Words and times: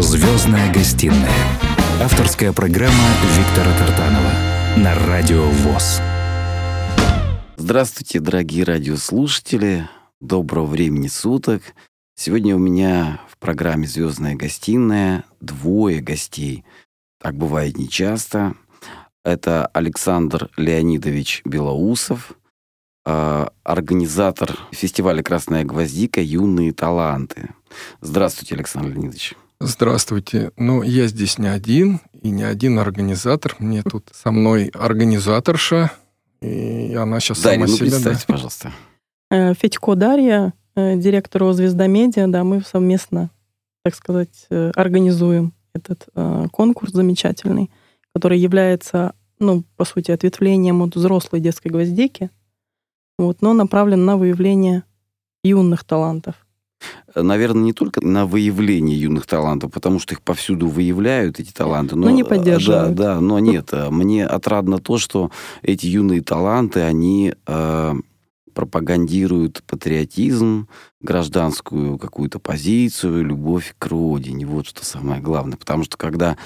Звездная 0.00 0.72
гостиная. 0.72 1.28
Авторская 2.00 2.52
программа 2.52 2.94
Виктора 3.36 3.76
Тартанова 3.76 4.30
на 4.76 4.94
Радио 4.94 5.44
ВОЗ. 5.44 6.00
Здравствуйте, 7.56 8.20
дорогие 8.20 8.62
радиослушатели. 8.62 9.88
Доброго 10.20 10.66
времени 10.66 11.08
суток. 11.08 11.62
Сегодня 12.14 12.54
у 12.54 12.60
меня 12.60 13.20
в 13.28 13.38
программе 13.38 13.88
«Звездная 13.88 14.36
гостиная» 14.36 15.24
двое 15.40 16.00
гостей. 16.00 16.64
Так 17.20 17.34
бывает 17.34 17.76
нечасто. 17.76 18.54
Это 19.24 19.66
Александр 19.66 20.48
Леонидович 20.56 21.42
Белоусов, 21.44 22.34
а, 23.04 23.50
организатор 23.64 24.60
фестиваля 24.70 25.24
«Красная 25.24 25.64
гвоздика. 25.64 26.20
Юные 26.20 26.72
таланты». 26.72 27.50
Здравствуйте, 28.00 28.54
Александр 28.54 28.90
Леонидович. 28.90 29.34
Здравствуйте. 29.60 30.52
Ну, 30.56 30.82
я 30.82 31.08
здесь 31.08 31.38
не 31.38 31.48
один, 31.48 32.00
и 32.12 32.30
не 32.30 32.44
один 32.44 32.78
организатор. 32.78 33.56
Мне 33.58 33.82
тут 33.82 34.08
со 34.12 34.30
мной 34.30 34.70
организаторша, 34.72 35.90
и 36.40 36.94
она 36.94 37.18
сейчас 37.18 37.42
Дарья, 37.42 37.66
сама 37.66 37.66
ну, 37.66 37.76
себя... 37.76 37.90
представьте, 37.90 38.26
пожалуйста. 38.26 38.72
Э, 39.30 39.54
Федько 39.54 39.96
Дарья, 39.96 40.52
э, 40.76 40.96
директор 40.96 41.52
«Звезда 41.52 41.88
Медиа», 41.88 42.28
да, 42.28 42.44
мы 42.44 42.62
совместно, 42.62 43.30
так 43.82 43.96
сказать, 43.96 44.46
э, 44.50 44.70
организуем 44.74 45.52
этот 45.74 46.08
конкурс 46.50 46.92
замечательный, 46.92 47.70
который 48.12 48.38
является, 48.38 49.14
ну, 49.38 49.62
по 49.76 49.84
сути, 49.84 50.10
ответвлением 50.10 50.82
от 50.82 50.96
взрослой 50.96 51.38
детской 51.38 51.68
гвоздики, 51.68 52.30
вот, 53.16 53.42
но 53.42 53.52
направлен 53.52 54.04
на 54.04 54.16
выявление 54.16 54.82
юных 55.44 55.84
талантов. 55.84 56.34
Наверное, 57.14 57.62
не 57.62 57.72
только 57.72 58.04
на 58.04 58.26
выявление 58.26 59.00
юных 59.00 59.26
талантов, 59.26 59.72
потому 59.72 59.98
что 59.98 60.14
их 60.14 60.20
повсюду 60.20 60.68
выявляют, 60.68 61.40
эти 61.40 61.52
таланты. 61.52 61.96
Но 61.96 62.10
не 62.10 62.24
поддерживают. 62.24 62.94
Да, 62.94 63.14
да, 63.14 63.20
но 63.20 63.38
нет. 63.38 63.70
э, 63.72 63.90
Мне 63.90 64.26
отрадно 64.26 64.78
то, 64.78 64.98
что 64.98 65.30
эти 65.62 65.86
юные 65.86 66.20
таланты, 66.22 66.80
они 66.80 67.34
э, 67.46 67.94
пропагандируют 68.58 69.62
патриотизм, 69.68 70.66
гражданскую 71.00 71.96
какую-то 71.96 72.40
позицию, 72.40 73.24
любовь 73.24 73.76
к 73.78 73.86
родине. 73.86 74.46
Вот 74.46 74.66
что 74.66 74.84
самое 74.84 75.20
главное. 75.20 75.56
Потому 75.56 75.84
что 75.84 75.96
когда 75.96 76.36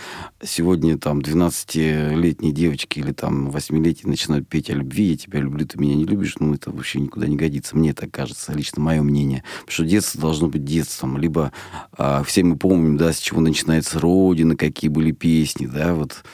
сегодня 0.43 0.99
там 0.99 1.21
12-летние 1.21 2.53
девочки 2.53 2.99
или 2.99 3.13
там 3.13 3.49
8-летние 3.49 4.11
начинают 4.11 4.47
петь 4.47 4.69
о 4.69 4.75
любви, 4.75 5.05
я 5.05 5.17
тебя 5.17 5.41
люблю, 5.41 5.67
ты 5.67 5.79
меня 5.79 5.95
не 5.95 6.05
любишь, 6.05 6.37
ну 6.39 6.53
это 6.53 6.71
вообще 6.71 7.01
никуда 7.01 7.27
не 7.27 7.37
годится. 7.37 7.79
Мне 7.79 7.95
так 7.95 8.11
кажется, 8.11 8.53
лично 8.53 8.83
мое 8.83 9.01
мнение. 9.01 9.43
Потому 9.61 9.73
что 9.73 9.85
детство 9.87 10.21
должно 10.21 10.49
быть 10.49 10.65
детством. 10.67 11.17
Либо 11.17 11.51
а, 11.97 12.23
все 12.25 12.45
мы 12.45 12.59
помним, 12.59 12.99
да, 12.99 13.15
с 13.15 13.21
чего 13.21 13.41
начинается 13.41 13.99
Родина, 13.99 14.55
какие 14.55 14.91
были 14.91 15.13
песни, 15.13 15.65
да, 15.65 15.95
вот. 15.95 16.25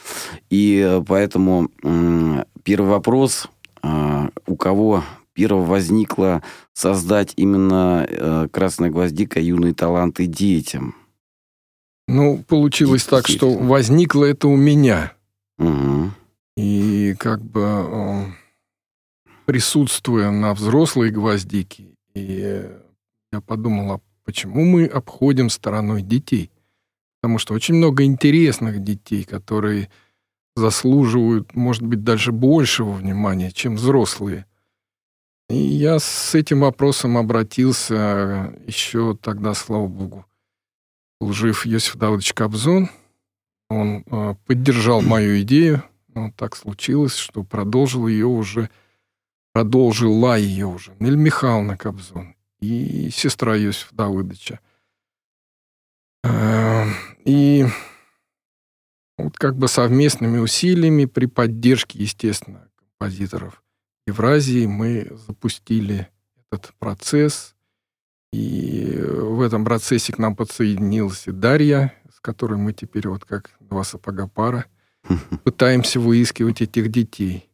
И 0.51 0.84
э, 0.84 1.05
поэтому 1.06 1.71
первый 2.65 2.89
вопрос, 2.91 3.47
а, 3.81 4.31
у 4.49 4.56
кого 4.56 5.05
первого 5.39 5.64
возникло 5.64 6.42
создать 6.72 7.33
именно 7.36 8.05
э, 8.08 8.48
«Красная 8.50 8.91
гвоздика. 8.91 9.39
Юные 9.39 9.72
таланты 9.72 10.27
детям». 10.27 10.97
Ну, 12.08 12.42
получилось 12.48 13.05
так, 13.05 13.28
что 13.28 13.53
возникло 13.53 14.25
это 14.25 14.48
у 14.48 14.56
меня. 14.56 15.12
Мгм. 15.59 16.12
И 16.56 17.14
как 17.20 17.41
бы 17.41 17.62
э, 17.62 18.25
присутствуя 19.47 20.33
на 20.33 20.55
взрослой 20.55 21.11
гвоздике, 21.11 21.94
и 22.14 22.69
я 23.31 23.41
подумал, 23.41 23.92
а 23.92 24.00
почему 24.25 24.64
мы 24.64 24.86
обходим 24.86 25.50
стороной 25.50 26.03
детей? 26.03 26.50
Потому 27.20 27.39
что 27.39 27.55
очень 27.55 27.75
много 27.75 28.03
интересных 28.03 28.83
детей, 28.83 29.22
которые 29.22 29.89
заслуживают, 30.56 31.55
может 31.55 31.84
быть, 31.84 32.03
даже 32.03 32.33
большего 32.33 32.91
внимания, 32.91 33.53
чем 33.53 33.77
взрослые. 33.77 34.47
И 35.48 35.56
я 35.56 35.98
с 35.98 36.34
этим 36.34 36.60
вопросом 36.60 37.16
обратился 37.16 38.54
еще 38.66 39.16
тогда, 39.16 39.54
слава 39.54 39.86
богу, 39.86 40.26
был 41.20 41.32
жив 41.32 41.64
Йосиф 41.64 41.97
Давыдович 41.97 42.34
Кобзон. 42.34 42.91
Он 43.70 44.04
э, 44.06 44.34
поддержал 44.47 45.00
мою 45.03 45.41
идею. 45.41 45.82
Но 46.09 46.32
так 46.36 46.56
случилось, 46.56 47.16
что 47.16 47.44
продолжил 47.44 48.09
ее 48.09 48.26
уже, 48.26 48.70
продолжила 49.53 50.36
ее 50.36 50.66
уже 50.66 50.94
Нель 50.98 51.16
Михайловна 51.16 51.76
Кобзон 51.76 52.34
и 52.60 53.09
сестра 53.10 53.56
Йосифа 53.56 53.94
Давыдовича. 53.94 54.60
Э, 56.25 56.84
И 57.25 57.66
вот 59.16 59.36
как 59.38 59.56
бы 59.56 59.69
совместными 59.69 60.38
усилиями 60.38 61.06
при 61.06 61.26
поддержке, 61.26 61.98
естественно, 62.00 62.69
композиторов 62.76 63.62
Евразии 64.09 64.67
мы 64.67 65.11
запустили 65.27 66.09
этот 66.51 66.75
процесс. 66.79 67.55
И 68.33 68.99
в 69.01 69.41
этом 69.41 69.65
процессе 69.65 70.13
к 70.13 70.19
нам 70.19 70.35
подсоединилась 70.37 71.27
и 71.27 71.31
Дарья, 71.31 71.95
с 72.15 72.21
которой 72.21 72.59
мы 72.59 72.73
теперь 72.73 73.09
вот 73.09 73.25
как 73.25 73.51
два 73.61 73.85
сапога 73.85 74.27
пара 74.27 74.67
пытаемся 75.45 76.01
выискивать 76.01 76.61
этих 76.61 76.91
детей. 76.91 77.49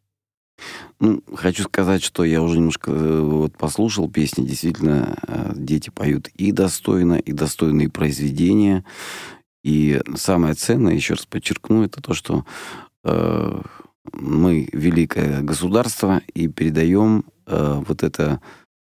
Ну, 0.99 1.21
хочу 1.35 1.63
сказать, 1.63 2.01
что 2.03 2.23
я 2.23 2.41
уже 2.41 2.57
немножко 2.57 2.91
э, 2.91 3.19
вот 3.19 3.57
послушал 3.57 4.09
песни. 4.09 4.45
Действительно, 4.45 5.17
э, 5.27 5.51
дети 5.55 5.89
поют 5.89 6.29
и 6.29 6.53
достойно, 6.53 7.15
и 7.15 7.33
достойные 7.33 7.89
произведения. 7.89 8.85
И 9.63 10.01
самое 10.15 10.53
ценное, 10.53 10.93
еще 10.93 11.15
раз 11.15 11.25
подчеркну, 11.25 11.83
это 11.83 12.01
то, 12.01 12.13
что 12.13 12.45
э, 13.03 13.61
мы 14.13 14.69
великое 14.71 15.41
государство 15.41 16.21
и 16.33 16.47
передаем 16.47 17.25
э, 17.47 17.83
вот 17.87 18.03
это 18.03 18.41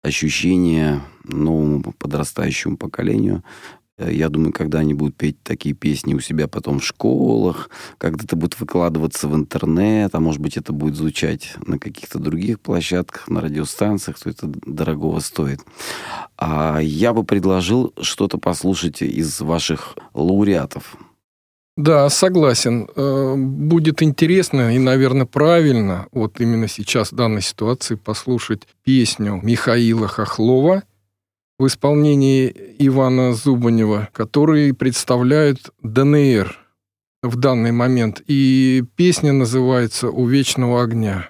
ощущение 0.04 1.02
новому 1.24 1.94
подрастающему 1.98 2.78
поколению. 2.78 3.44
Э, 3.98 4.12
Я 4.12 4.30
думаю, 4.30 4.54
когда 4.54 4.80
они 4.80 4.94
будут 4.94 5.16
петь 5.16 5.42
такие 5.44 5.76
песни 5.76 6.14
у 6.14 6.20
себя 6.20 6.48
потом 6.48 6.80
в 6.80 6.86
школах, 6.86 7.70
когда 7.98 8.24
это 8.24 8.36
будет 8.36 8.60
выкладываться 8.60 9.28
в 9.28 9.36
интернет, 9.36 10.16
а 10.16 10.20
может 10.20 10.42
быть, 10.42 10.58
это 10.58 10.72
будет 10.74 10.96
звучать 10.96 11.56
на 11.66 11.78
каких-то 11.78 12.20
других 12.20 12.60
площадках, 12.60 13.28
на 13.28 13.42
радиостанциях, 13.42 14.18
то 14.20 14.30
это 14.30 14.48
дорогого 14.66 15.20
стоит. 15.20 15.60
А 16.38 16.80
я 16.80 17.14
бы 17.14 17.24
предложил 17.24 17.94
что-то 18.02 18.38
послушать 18.38 19.02
из 19.02 19.42
ваших 19.42 19.98
лауреатов. 20.14 20.96
Да, 21.80 22.10
согласен. 22.10 22.90
Э, 22.94 23.36
Будет 23.38 24.04
интересно 24.04 24.76
и, 24.76 24.80
наверное, 24.80 25.26
правильно 25.26 26.08
вот 26.12 26.42
именно 26.42 26.68
сейчас 26.68 27.14
в 27.14 27.16
данной 27.16 27.42
ситуации 27.42 27.96
послушать 27.96 28.68
песню 28.84 29.40
Михаила 29.42 30.10
Хохлова 30.10 30.84
в 31.58 31.68
исполнении 31.68 32.54
Ивана 32.80 33.32
Зубанева, 33.32 34.10
которые 34.12 34.74
представляют 34.74 35.72
ДНР 35.82 36.54
в 37.24 37.38
данный 37.38 37.72
момент. 37.72 38.24
И 38.28 38.84
песня 38.98 39.32
называется 39.32 40.10
«У 40.10 40.26
вечного 40.26 40.84
огня». 40.84 41.30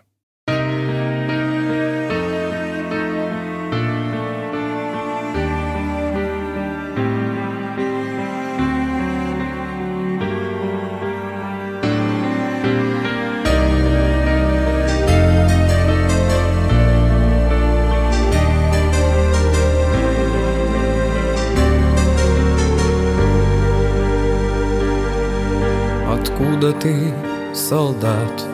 Откуда 26.59 26.77
ты, 26.77 27.13
солдат? 27.53 28.45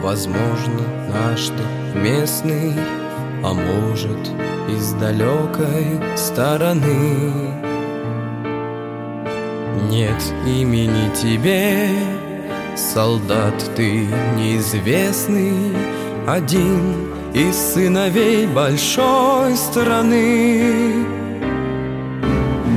Возможно, 0.00 0.80
наш 1.12 1.48
ты 1.48 1.98
местный, 1.98 2.72
а 3.42 3.52
может, 3.52 4.30
из 4.68 4.92
далекой 4.92 6.00
стороны. 6.16 7.52
Нет 9.90 10.22
имени 10.46 11.12
тебе, 11.16 11.88
солдат 12.76 13.72
ты 13.74 14.06
неизвестный, 14.36 15.74
один 16.28 17.08
из 17.34 17.56
сыновей 17.56 18.46
большой 18.46 19.56
страны. 19.56 21.04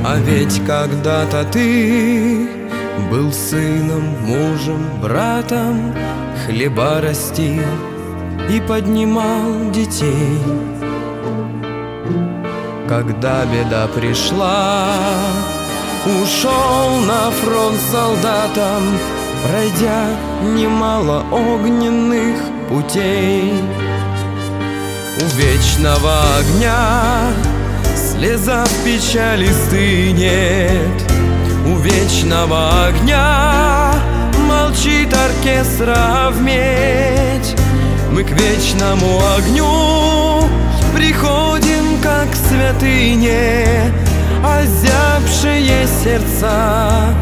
А 0.04 0.16
ведь 0.18 0.60
когда-то 0.66 1.44
ты 1.52 2.59
был 3.08 3.32
сыном, 3.32 4.02
мужем, 4.26 5.00
братом, 5.00 5.94
хлеба 6.44 7.00
растил 7.00 7.62
и 8.50 8.60
поднимал 8.60 9.70
детей. 9.70 10.38
Когда 12.88 13.44
беда 13.44 13.86
пришла, 13.94 14.96
ушел 16.22 16.98
на 17.06 17.30
фронт 17.30 17.80
солдатом, 17.92 18.82
пройдя 19.46 20.06
немало 20.42 21.24
огненных 21.30 22.40
путей. 22.68 23.52
У 25.20 25.24
вечного 25.36 26.20
огня 26.38 27.32
слеза 27.94 28.64
печали 28.84 29.46
стынет, 29.46 31.09
вечного 31.80 32.86
огня 32.86 33.94
молчит 34.48 35.12
оркестра 35.14 36.30
в 36.30 36.40
медь. 36.42 37.56
Мы 38.12 38.24
к 38.24 38.30
вечному 38.30 39.20
огню 39.36 40.48
приходим, 40.94 42.00
как 42.02 42.28
святыне, 42.34 43.92
озябшие 44.44 45.86
сердца 46.02 47.14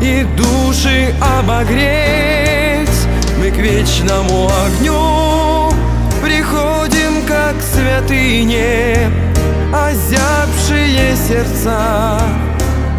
и 0.00 0.26
души 0.36 1.14
обогреть. 1.38 2.88
Мы 3.38 3.50
к 3.50 3.56
вечному 3.56 4.50
огню 4.66 5.72
приходим, 6.22 7.24
как 7.26 7.54
святыне, 7.62 9.10
озябшие 9.72 11.16
сердца 11.16 12.20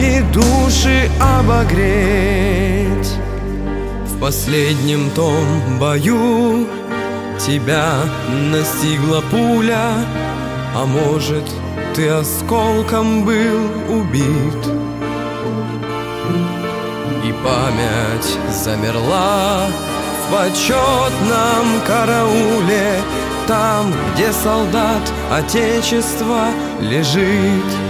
и 0.04 0.22
души 0.34 1.10
обогреть. 1.20 3.12
В 4.06 4.20
последнем 4.20 5.10
том 5.12 5.80
бою 5.80 6.68
тебя 7.40 8.02
настигла 8.52 9.22
пуля, 9.32 9.92
а 10.76 10.86
может, 10.86 11.50
ты 11.96 12.10
осколком 12.10 13.24
был 13.26 13.62
убит. 13.90 14.62
И 17.24 17.34
память 17.46 18.38
замерла 18.52 19.68
в 20.20 20.32
почетном 20.34 21.82
карауле, 21.88 23.02
там, 23.48 23.94
где 24.14 24.32
солдат 24.34 25.12
Отечества 25.32 26.48
лежит. 26.82 27.83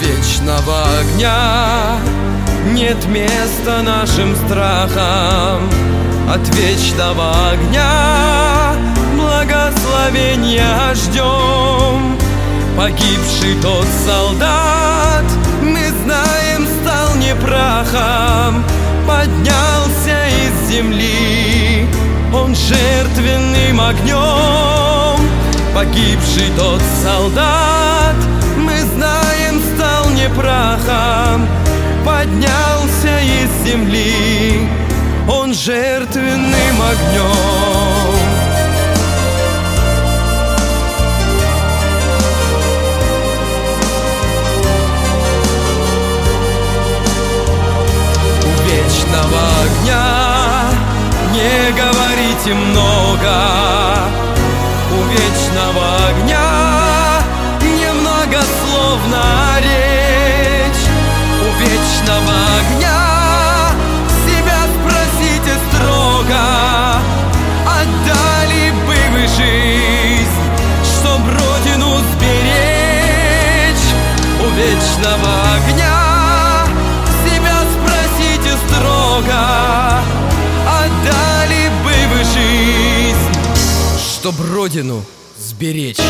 Вечного 0.00 0.84
огня 1.00 1.98
нет 2.72 3.02
места 3.06 3.82
нашим 3.82 4.36
страхам, 4.36 5.70
от 6.28 6.46
вечного 6.54 7.50
огня 7.50 8.74
благословения 9.14 10.94
ждем. 10.94 12.18
Погибший 12.76 13.54
тот 13.62 13.86
солдат, 14.06 15.24
мы 15.62 15.80
знаем, 16.04 16.66
стал 16.82 17.14
не 17.16 17.34
прахом, 17.36 18.62
поднялся 19.08 20.26
из 20.28 20.70
земли, 20.70 21.88
он 22.34 22.54
жертвенным 22.54 23.80
огнем. 23.80 25.26
Погибший 25.74 26.50
тот 26.56 26.82
солдат, 27.02 28.16
прахом, 30.34 31.46
поднялся 32.04 33.20
из 33.20 33.68
земли, 33.68 34.68
он 35.28 35.52
жертвенным 35.54 36.82
огнем. 36.82 38.16
У 48.42 48.52
вечного 48.68 49.40
огня 49.64 50.06
не 51.32 51.72
говорите 51.72 52.54
много, 52.54 53.34
у 54.92 55.02
вечного 55.10 55.86
огня 56.08 56.45
чтоб 84.26 84.40
родину 84.40 85.02
сберечь. 85.36 86.00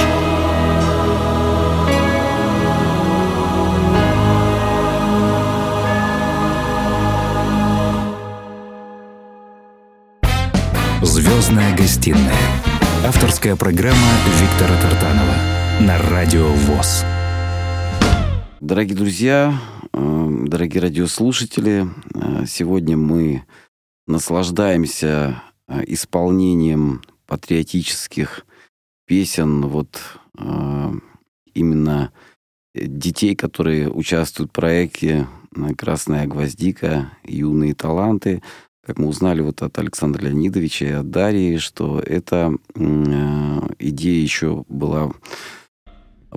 Звездная 11.02 11.76
гостиная. 11.76 12.32
Авторская 13.06 13.54
программа 13.54 13.98
Виктора 14.40 14.80
Тартанова 14.80 15.34
на 15.80 15.98
Радио 15.98 16.48
ВОЗ. 16.48 17.04
Дорогие 18.62 18.96
друзья, 18.96 19.60
э, 19.92 20.28
дорогие 20.46 20.80
радиослушатели, 20.80 21.86
э, 22.14 22.46
сегодня 22.46 22.96
мы 22.96 23.44
наслаждаемся 24.06 25.42
э, 25.68 25.82
исполнением 25.86 27.02
патриотических 27.26 28.46
песен 29.06 29.66
вот 29.66 30.00
именно 31.54 32.12
детей, 32.74 33.34
которые 33.34 33.88
участвуют 33.88 34.50
в 34.50 34.54
проекте 34.54 35.26
«Красная 35.76 36.26
гвоздика. 36.26 37.10
Юные 37.24 37.74
таланты» 37.74 38.42
как 38.86 38.98
мы 38.98 39.08
узнали 39.08 39.40
вот 39.40 39.62
от 39.62 39.76
Александра 39.80 40.22
Леонидовича 40.22 40.86
и 40.86 40.92
от 40.92 41.10
Дарьи, 41.10 41.58
что 41.58 41.98
эта 41.98 42.54
э, 42.76 43.60
идея 43.80 44.22
еще 44.22 44.64
была 44.68 45.12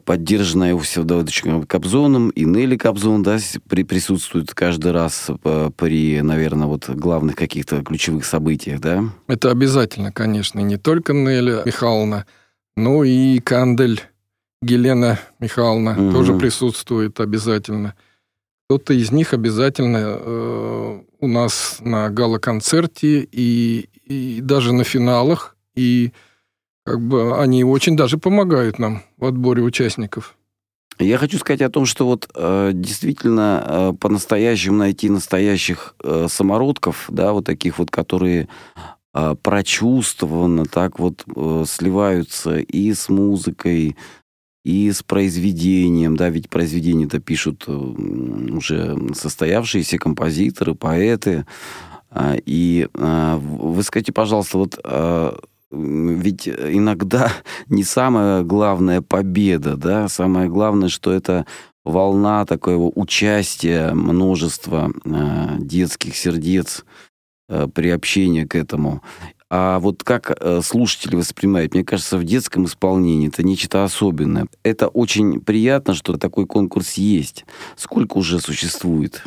поддержанная 0.05 0.71
Иосифом 0.71 1.07
Давыдовичем 1.07 1.63
Кобзоном, 1.63 2.29
и 2.29 2.45
Нелли 2.45 2.77
Кобзон, 2.77 3.23
да, 3.23 3.37
при, 3.67 3.83
присутствует 3.83 4.53
каждый 4.53 4.91
раз 4.91 5.29
при, 5.77 6.21
наверное, 6.21 6.67
вот 6.67 6.89
главных 6.89 7.35
каких-то 7.35 7.83
ключевых 7.83 8.25
событиях, 8.25 8.79
да? 8.79 9.03
Это 9.27 9.51
обязательно, 9.51 10.11
конечно, 10.11 10.59
не 10.59 10.77
только 10.77 11.13
Нелли 11.13 11.61
Михайловна, 11.65 12.25
но 12.75 13.03
и 13.03 13.39
Кандель 13.39 14.01
Гелена 14.61 15.19
Михайловна 15.39 15.91
угу. 15.91 16.11
тоже 16.11 16.33
присутствует 16.37 17.19
обязательно. 17.19 17.95
Кто-то 18.67 18.93
из 18.93 19.11
них 19.11 19.33
обязательно 19.33 19.97
э, 20.19 20.99
у 21.21 21.27
нас 21.27 21.77
на 21.79 22.09
гала-концерте 22.09 23.27
и, 23.31 23.89
и 24.05 24.41
даже 24.41 24.73
на 24.73 24.83
финалах. 24.83 25.55
И 25.75 26.11
как 26.89 27.01
бы 27.01 27.39
они 27.39 27.63
очень 27.63 27.95
даже 27.95 28.17
помогают 28.17 28.79
нам 28.79 29.03
в 29.17 29.25
отборе 29.25 29.61
участников. 29.61 30.35
Я 30.97 31.19
хочу 31.19 31.37
сказать 31.37 31.61
о 31.61 31.69
том, 31.69 31.85
что 31.85 32.07
вот 32.07 32.27
э, 32.33 32.71
действительно 32.73 33.63
э, 33.63 33.93
по-настоящему 33.99 34.77
найти 34.77 35.07
настоящих 35.07 35.93
э, 36.03 36.25
самородков, 36.27 37.05
да, 37.09 37.31
вот 37.31 37.45
таких 37.45 37.77
вот, 37.77 37.91
которые 37.91 38.49
э, 39.13 39.35
прочувствованно 39.39 40.65
так 40.65 40.97
вот 40.97 41.23
э, 41.27 41.63
сливаются 41.67 42.57
и 42.57 42.91
с 42.91 43.07
музыкой, 43.07 43.95
и 44.65 44.91
с 44.91 45.03
произведением, 45.03 46.17
да, 46.17 46.29
ведь 46.29 46.49
произведения-то 46.49 47.19
пишут 47.19 47.65
э, 47.67 47.71
уже 47.71 48.97
состоявшиеся 49.13 49.99
композиторы, 49.99 50.73
поэты. 50.73 51.45
А, 52.09 52.35
и 52.43 52.87
а, 52.95 53.37
вы 53.37 53.83
скажите, 53.83 54.11
пожалуйста, 54.11 54.57
вот 54.57 54.79
ведь 55.71 56.47
иногда 56.47 57.31
не 57.67 57.83
самая 57.83 58.43
главная 58.43 59.01
победа, 59.01 59.77
да, 59.77 60.07
самое 60.07 60.49
главное, 60.49 60.89
что 60.89 61.11
это 61.11 61.45
волна 61.83 62.45
такого 62.45 62.91
участия 62.93 63.93
множества 63.93 64.91
детских 65.59 66.15
сердец, 66.15 66.85
приобщения 67.73 68.45
к 68.45 68.55
этому. 68.55 69.01
А 69.51 69.79
вот 69.79 70.03
как 70.03 70.37
э, 70.39 70.61
слушатели 70.61 71.15
воспринимают, 71.15 71.73
мне 71.73 71.83
кажется, 71.83 72.19
в 72.19 72.23
детском 72.23 72.65
исполнении 72.65 73.29
это 73.29 73.41
нечто 73.41 73.83
особенное. 73.83 74.47
Это 74.61 74.87
очень 74.87 75.41
приятно, 75.41 75.95
что 75.95 76.17
такой 76.17 76.45
конкурс 76.45 76.93
есть. 76.93 77.45
Сколько 77.75 78.17
уже 78.17 78.39
существует? 78.39 79.23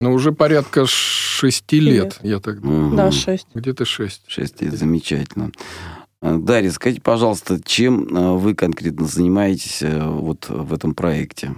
Ну, 0.00 0.14
уже 0.14 0.32
порядка 0.32 0.86
шести 0.86 1.78
лет, 1.80 2.04
лет, 2.04 2.18
я 2.22 2.40
так 2.40 2.60
думаю. 2.60 2.88
Угу. 2.88 2.96
Да, 2.96 3.10
шесть. 3.10 3.46
Где-то 3.54 3.84
шесть. 3.84 4.22
Шесть 4.26 4.60
лет, 4.62 4.72
замечательно. 4.74 5.52
Э, 6.22 6.36
Дарья, 6.38 6.70
скажите, 6.70 7.02
пожалуйста, 7.02 7.60
чем 7.64 8.04
э, 8.04 8.36
вы 8.36 8.54
конкретно 8.54 9.06
занимаетесь 9.06 9.82
вот 9.82 10.48
в 10.48 10.72
этом 10.72 10.94
проекте? 10.94 11.54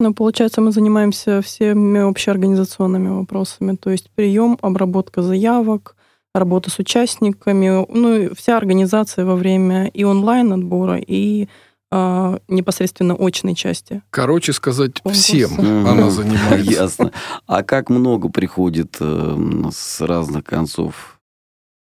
Ну, 0.00 0.12
получается, 0.12 0.60
мы 0.60 0.72
занимаемся 0.72 1.40
всеми 1.42 2.00
общеорганизационными 2.00 3.08
вопросами, 3.08 3.76
то 3.76 3.90
есть 3.90 4.10
прием, 4.10 4.58
обработка 4.60 5.22
заявок, 5.22 5.94
работа 6.34 6.70
с 6.70 6.78
участниками, 6.78 7.86
ну, 7.88 8.16
и 8.16 8.34
вся 8.34 8.56
организация 8.56 9.24
во 9.24 9.36
время 9.36 9.86
и 9.86 10.02
онлайн-отбора, 10.02 10.98
и 10.98 11.48
а, 11.94 12.38
непосредственно 12.48 13.14
очной 13.18 13.54
части. 13.54 14.00
Короче 14.08 14.54
сказать, 14.54 15.00
Конкурс. 15.02 15.22
всем 15.22 15.60
она 15.86 16.08
занимается. 16.08 16.70
Ясно. 16.72 17.12
А 17.46 17.62
как 17.62 17.90
много 17.90 18.30
приходит 18.30 18.96
э, 19.00 19.36
с 19.70 20.00
разных 20.00 20.44
концов 20.44 21.20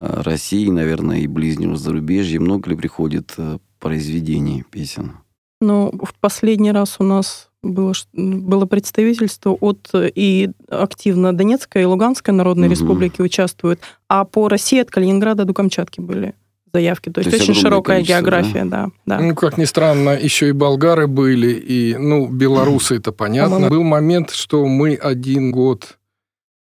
э, 0.02 0.22
России, 0.22 0.70
наверное, 0.70 1.20
и 1.20 1.28
ближнего 1.28 1.78
зарубежья, 1.78 2.42
много 2.42 2.70
ли 2.72 2.76
приходит 2.76 3.34
э, 3.38 3.60
произведений 3.80 4.64
песен? 4.70 5.14
Но 5.62 5.92
в 5.92 6.14
последний 6.20 6.72
раз 6.72 6.98
у 7.00 7.04
нас 7.04 7.50
было, 7.64 7.94
ш- 7.94 8.08
было 8.14 8.66
представительство 8.66 9.52
от 9.52 9.90
э, 9.94 10.10
и 10.14 10.50
активно 10.68 11.32
Донецкой 11.34 11.84
и 11.84 11.86
Луганской 11.86 12.34
народной 12.34 12.68
Мгм. 12.68 12.72
республики 12.74 13.22
участвуют, 13.22 13.80
а 14.10 14.26
по 14.26 14.50
России 14.50 14.82
от 14.82 14.90
Калининграда 14.92 15.46
до 15.46 15.54
Камчатки 15.54 16.02
были 16.02 16.34
заявки. 16.74 17.10
То 17.10 17.22
есть, 17.22 17.32
есть 17.32 17.44
очень 17.50 17.60
широкая 17.60 17.98
количество, 17.98 18.22
география, 18.22 18.66
да. 18.66 18.90
да. 19.06 19.20
Ну, 19.20 19.36
как 19.36 19.58
ни 19.58 19.66
странно, 19.66 20.12
еще 20.12 20.50
и 20.50 20.52
болгары 20.52 21.08
были, 21.08 21.52
и, 21.54 21.96
ну, 21.98 22.28
белорусы, 22.28 22.96
это 22.98 23.12
понятно. 23.12 23.56
По-моему- 23.56 23.76
Был 23.76 23.84
момент, 23.84 24.32
что 24.32 24.66
мы 24.66 24.96
один 24.96 25.52
год, 25.52 25.98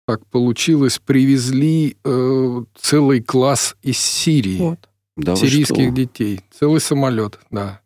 так 0.07 0.25
получилось, 0.27 1.01
привезли 1.05 1.97
э, 2.05 2.63
целый 2.81 3.21
класс 3.23 3.77
из 3.83 3.99
Сирии, 3.99 4.59
Вот. 4.59 4.79
Да 5.17 5.35
сирийских 5.35 5.87
что? 5.89 5.91
детей. 5.91 6.41
Целый 6.59 6.81
самолет, 6.81 7.39
да. 7.51 7.81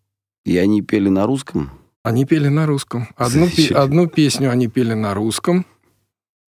И 0.45 0.57
они 0.59 0.83
пели 0.83 1.09
на 1.09 1.27
русском? 1.27 1.71
Они 2.03 2.25
пели 2.25 2.49
на 2.49 2.67
русском. 2.67 3.09
Одну, 3.17 3.49
пе- 3.49 3.75
одну 3.75 4.07
песню 4.09 4.51
они 4.51 4.69
пели 4.69 4.95
на 4.95 5.15
русском, 5.15 5.65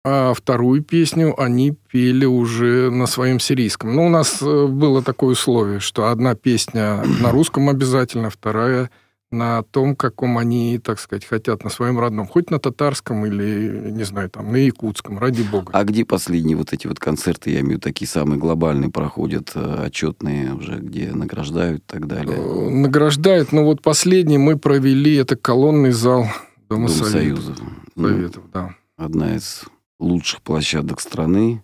а 0.05 0.35
вторую 0.35 0.83
песню 0.83 1.41
они 1.41 1.77
пели 1.91 2.25
уже 2.25 2.91
на 2.91 3.07
своем 3.07 3.39
сирийском. 3.39 3.95
Ну, 3.95 4.07
у 4.07 4.09
нас 4.09 4.43
э, 4.43 4.67
было 4.67 5.03
такое 5.03 5.33
условие, 5.33 5.79
что 5.81 6.09
одна 6.09 6.35
песня 6.35 7.05
на 7.21 7.31
русском 7.31 7.69
обязательно, 7.69 8.31
вторая 8.31 8.91
на 9.31 9.63
том, 9.63 9.97
каком 9.97 10.37
они, 10.37 10.79
так 10.79 11.01
сказать, 11.01 11.25
хотят, 11.25 11.65
на 11.65 11.71
своем 11.71 11.99
родном. 11.99 12.27
Хоть 12.27 12.51
на 12.51 12.59
татарском 12.59 13.25
или, 13.25 13.91
не 13.91 14.05
знаю, 14.05 14.29
там, 14.29 14.53
на 14.53 14.57
якутском, 14.57 15.19
ради 15.19 15.43
бога. 15.43 15.71
А 15.73 15.85
где 15.85 16.05
последние 16.05 16.57
вот 16.57 16.73
эти 16.73 16.87
вот 16.87 16.99
концерты, 16.99 17.51
я 17.51 17.61
имею 17.61 17.69
в 17.69 17.71
виду, 17.71 17.81
такие 17.81 18.07
самые 18.09 18.39
глобальные 18.39 18.91
проходят, 18.91 19.53
э, 19.55 19.85
отчетные 19.87 20.53
уже, 20.53 20.79
где 20.81 21.13
награждают 21.13 21.83
и 21.83 21.87
так 21.87 22.07
далее? 22.07 22.37
Э, 22.37 22.69
Награждают, 22.71 23.53
ну 23.53 23.65
вот 23.65 23.83
последний 23.83 24.39
мы 24.39 24.59
провели, 24.59 25.15
это 25.15 25.35
колонный 25.35 25.93
зал 25.93 26.27
Дома, 26.69 26.89
Дом 26.89 26.97
Советов. 26.97 27.13
Союза. 27.13 27.55
Ну, 27.97 28.09
Советов, 28.09 28.43
да. 28.53 28.75
одна 28.97 29.37
из 29.37 29.65
лучших 30.03 30.43
площадок 30.43 31.01
страны. 31.01 31.63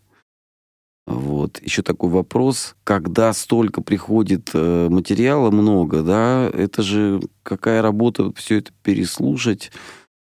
Вот. 1.07 1.61
Еще 1.63 1.83
такой 1.83 2.11
вопрос. 2.11 2.77
Когда 2.85 3.33
столько 3.33 3.81
приходит 3.81 4.51
э, 4.53 4.89
материала 4.91 5.51
много, 5.51 6.03
да, 6.03 6.51
это 6.53 6.83
же 6.83 7.23
какая 7.43 7.81
работа 7.81 8.31
все 8.35 8.59
это 8.59 8.73
переслушать, 8.83 9.73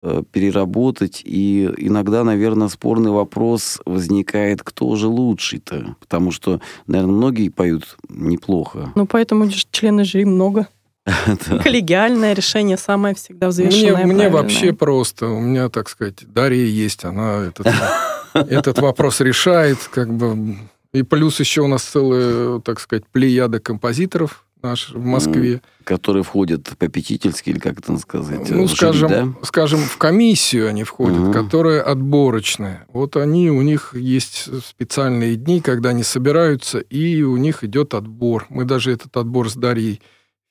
э, 0.04 0.22
переработать. 0.30 1.22
И 1.24 1.68
иногда, 1.78 2.22
наверное, 2.22 2.68
спорный 2.68 3.10
вопрос 3.10 3.80
возникает, 3.86 4.62
кто 4.62 4.94
же 4.94 5.08
лучший-то? 5.08 5.96
Потому 5.98 6.30
что, 6.30 6.60
наверное, 6.86 7.12
многие 7.14 7.48
поют 7.48 7.96
неплохо. 8.08 8.92
Ну, 8.94 9.04
поэтому 9.04 9.48
члены 9.50 10.04
жюри 10.04 10.26
много. 10.26 10.68
Коллегиальное 11.62 12.32
решение 12.34 12.76
самое 12.76 13.14
всегда 13.14 13.46
Мне, 13.46 13.50
взвешенное. 13.52 13.90
мне 14.04 14.14
правильное. 14.14 14.30
вообще 14.30 14.72
просто. 14.72 15.26
У 15.28 15.40
меня, 15.40 15.68
так 15.68 15.88
сказать, 15.88 16.24
Дарья 16.32 16.64
есть, 16.64 17.04
она 17.04 17.44
этот, 17.46 17.66
этот 18.34 18.78
вопрос 18.78 19.20
решает, 19.20 19.78
как 19.90 20.12
бы. 20.12 20.56
И 20.92 21.02
плюс 21.02 21.38
еще 21.40 21.62
у 21.62 21.68
нас 21.68 21.82
целая, 21.82 22.60
так 22.60 22.80
сказать, 22.80 23.04
плеяда 23.06 23.60
композиторов 23.60 24.44
наш 24.62 24.90
в 24.90 25.04
Москве. 25.04 25.60
Которые 25.84 26.22
входят 26.24 26.68
попечительски, 26.78 27.50
или 27.50 27.58
как 27.60 27.78
это 27.78 27.96
сказать? 27.98 28.40
Ну, 28.50 28.64
в 28.64 28.68
жюри, 28.68 28.76
скажем, 28.76 29.08
да? 29.08 29.28
скажем, 29.46 29.80
в 29.80 29.96
комиссию 29.98 30.68
они 30.68 30.82
входят, 30.84 31.18
Мгм. 31.18 31.32
которая 31.32 31.80
отборочная. 31.82 32.84
Вот 32.92 33.16
они, 33.16 33.50
у 33.50 33.62
них 33.62 33.94
есть 33.94 34.48
специальные 34.66 35.36
дни, 35.36 35.60
когда 35.60 35.90
они 35.90 36.02
собираются, 36.02 36.78
и 36.80 37.22
у 37.22 37.36
них 37.36 37.62
идет 37.64 37.94
отбор. 37.94 38.46
Мы 38.48 38.64
даже 38.64 38.90
этот 38.92 39.16
отбор 39.16 39.48
с 39.48 39.54
Дарьей 39.54 40.00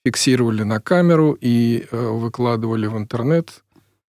фиксировали 0.07 0.63
на 0.63 0.79
камеру 0.79 1.37
и 1.39 1.85
э, 1.91 2.09
выкладывали 2.09 2.87
в 2.87 2.97
интернет 2.97 3.63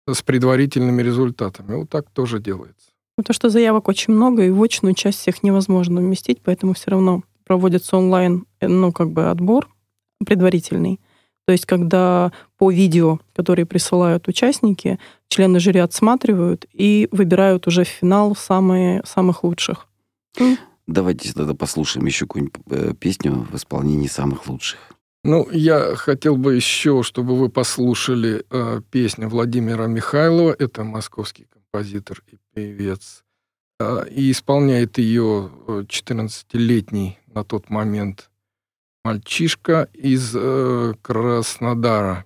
с 0.09 0.23
предварительными 0.23 1.03
результатами. 1.03 1.75
Вот 1.77 1.91
так 1.91 2.09
тоже 2.11 2.41
делается. 2.41 2.89
Ну, 3.19 3.25
то, 3.25 3.35
что 3.35 3.51
заявок 3.51 3.89
очень 3.89 4.15
много, 4.15 4.43
и 4.45 4.51
в 4.51 4.63
очную 4.63 4.95
часть 4.95 5.21
всех 5.21 5.43
невозможно 5.43 6.01
вместить, 6.01 6.41
поэтому 6.43 6.73
все 6.73 6.93
равно 6.93 7.23
проводится 7.45 7.99
онлайн, 7.99 8.47
э, 8.61 8.69
ну, 8.69 8.91
как 8.91 9.11
бы 9.11 9.29
отбор 9.29 9.69
предварительный. 10.25 10.99
То 11.47 11.53
есть, 11.53 11.67
когда 11.67 12.33
по 12.57 12.71
видео, 12.71 13.19
которые 13.35 13.67
присылают 13.67 14.29
участники, 14.29 14.99
члены 15.29 15.61
жюри 15.61 15.81
отсматривают 15.81 16.65
и 16.73 17.09
выбирают 17.13 17.67
уже 17.67 17.85
в 17.85 17.89
финал 17.89 18.35
самые, 18.35 19.03
самых 19.05 19.45
лучших. 19.45 19.89
Давайте 20.87 21.33
тогда 21.35 21.53
послушаем 21.55 22.07
еще 22.07 22.25
какую-нибудь 22.25 22.55
э, 22.71 22.95
песню 22.99 23.47
в 23.51 23.55
исполнении 23.57 24.07
самых 24.07 24.49
лучших. 24.49 24.92
Ну, 25.25 25.49
я 25.51 25.95
хотел 25.95 26.37
бы 26.37 26.57
еще, 26.57 27.03
чтобы 27.05 27.37
вы 27.37 27.49
послушали 27.49 28.45
э, 28.51 28.81
песню 28.91 29.29
Владимира 29.29 29.87
Михайлова. 29.87 30.55
Это 30.59 30.83
московский 30.83 31.45
композитор 31.45 32.23
и 32.27 32.39
певец. 32.53 33.25
Э, 33.79 34.05
и 34.09 34.33
исполняет 34.33 34.99
ее 34.99 35.51
э, 35.69 35.85
14-летний 35.87 37.19
на 37.27 37.45
тот 37.45 37.71
момент 37.71 38.31
мальчишка 39.05 39.89
из 39.93 40.33
э, 40.35 40.95
Краснодара. 41.03 42.25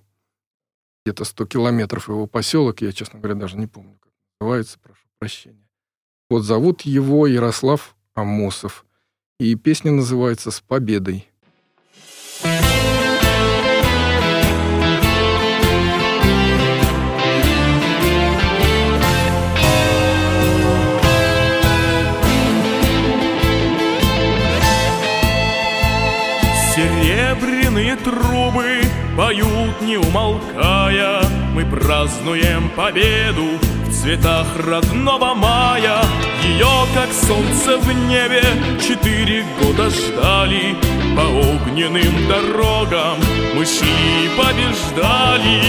Где-то 1.05 1.23
100 1.23 1.45
километров 1.45 2.09
его 2.09 2.27
поселок. 2.27 2.81
Я, 2.81 2.91
честно 2.91 3.19
говоря, 3.19 3.35
даже 3.35 3.57
не 3.57 3.67
помню, 3.67 3.97
как 3.99 4.11
называется. 4.39 4.79
Прошу 4.79 5.07
прощения. 5.19 5.67
Вот 6.29 6.41
зовут 6.41 6.81
его 6.81 7.27
Ярослав 7.27 7.95
Амосов. 8.13 8.85
И 9.39 9.55
песня 9.55 9.91
называется 9.91 10.51
«С 10.51 10.61
победой». 10.61 11.29
Серебряные 26.77 27.95
трубы 27.95 28.83
поют 29.17 29.81
не 29.81 29.97
умолкая. 29.97 31.23
Мы 31.55 31.65
празднуем 31.65 32.69
победу 32.75 33.45
в 33.87 33.91
цветах 33.91 34.45
родного 34.63 35.33
мая. 35.33 36.03
Ее, 36.43 36.67
как 36.93 37.11
солнце 37.11 37.79
в 37.79 37.91
небе, 38.07 38.43
четыре 38.79 39.43
года 39.59 39.89
ждали. 39.89 40.75
По 41.15 41.21
огненным 41.21 42.27
дорогам 42.27 43.17
мы 43.55 43.65
шли 43.65 43.89
и 43.89 44.29
побеждали 44.37 45.63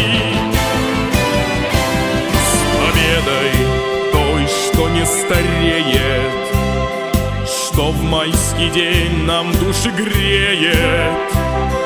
майский 8.59 8.71
день 8.71 9.25
нам 9.25 9.53
души 9.53 9.91
греет. 9.91 10.77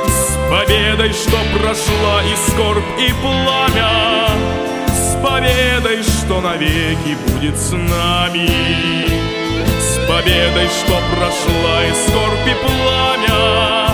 С 0.06 0.38
победой, 0.50 1.12
что 1.12 1.38
прошла 1.56 2.22
и 2.22 2.50
скорбь, 2.50 2.84
и 2.98 3.12
пламя. 3.20 4.28
С 4.88 5.16
победой, 5.22 6.02
что 6.02 6.40
навеки 6.40 7.16
будет 7.28 7.56
с 7.56 7.72
нами. 7.72 8.48
С 9.80 9.98
победой, 10.08 10.68
что 10.68 10.98
прошла 11.14 11.84
и 11.84 11.92
скорбь, 12.08 12.48
и 12.48 12.54
пламя. 12.64 13.90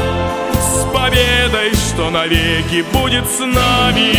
С 0.55 0.85
победой, 0.93 1.75
что 1.75 2.11
навеки 2.11 2.85
будет 2.93 3.29
с 3.29 3.41
нами. 3.41 4.13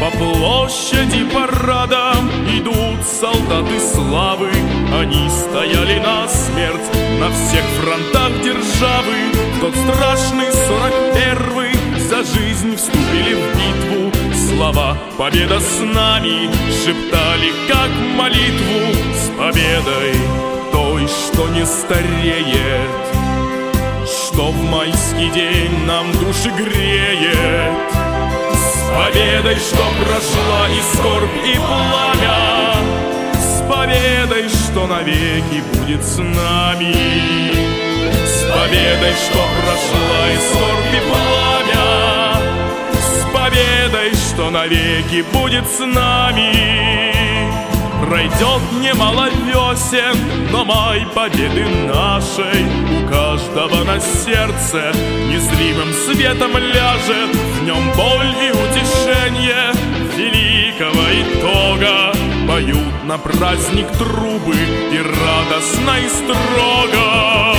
По 0.00 0.10
площади 0.16 1.24
парадом 1.24 2.07
идут 2.48 3.04
солдаты 3.04 3.78
славы. 3.80 4.50
Они 4.92 5.28
стояли 5.28 5.98
на 5.98 6.28
смерть 6.28 6.88
на 7.20 7.30
всех 7.30 7.64
фронтах 7.80 8.32
державы. 8.42 9.14
Тот 9.60 9.74
страшный 9.74 10.50
сорок 10.52 10.94
первый 11.14 11.72
за 12.08 12.24
жизнь 12.24 12.76
вступили 12.76 13.34
в 13.34 13.44
битву. 13.56 14.12
Слова 14.48 14.96
«Победа 15.16 15.60
с 15.60 15.80
нами» 15.80 16.50
шептали 16.84 17.52
как 17.68 17.90
молитву 18.16 18.80
С 19.14 19.30
победой 19.38 20.14
той, 20.72 21.06
что 21.06 21.48
не 21.48 21.64
стареет. 21.66 22.90
Что 24.06 24.50
в 24.50 24.62
майский 24.70 25.30
день 25.30 25.84
нам 25.86 26.10
души 26.12 26.50
греет 26.50 27.98
с 28.88 28.90
победой, 28.90 29.56
что 29.56 29.84
прошла 30.02 30.68
и 30.68 30.80
скорбь, 30.94 31.30
и 31.44 31.56
пламя, 31.56 32.74
с 33.34 33.60
победой, 33.68 34.48
что 34.48 34.86
навеки 34.86 35.62
будет 35.74 36.02
с 36.02 36.18
нами, 36.18 36.94
с 38.24 38.42
победой, 38.50 39.12
что 39.12 39.44
прошла 39.60 40.30
и 40.32 40.38
скорбь, 40.48 40.94
и 40.94 41.00
пламя, 41.10 42.40
с 42.94 43.24
победой, 43.34 44.14
что 44.14 44.50
навеки 44.50 45.24
будет 45.32 45.66
с 45.68 45.80
нами. 45.80 47.17
Пройдет 48.08 48.62
немало 48.80 49.28
весен, 49.28 50.16
но 50.50 50.64
май 50.64 51.06
победы 51.14 51.66
нашей. 51.86 52.64
У 52.64 53.06
каждого 53.06 53.84
на 53.84 54.00
сердце 54.00 54.92
незримым 55.28 55.92
светом 55.92 56.56
ляжет. 56.56 57.36
В 57.36 57.64
нем 57.64 57.92
боль 57.94 58.34
и 58.40 58.50
утешение 58.50 59.74
великого 60.16 61.04
итога. 61.20 62.14
Поют 62.48 63.04
на 63.04 63.18
праздник 63.18 63.88
трубы 63.98 64.56
и 64.56 64.98
радостно 65.02 65.98
и 65.98 66.08
строго. 66.08 67.54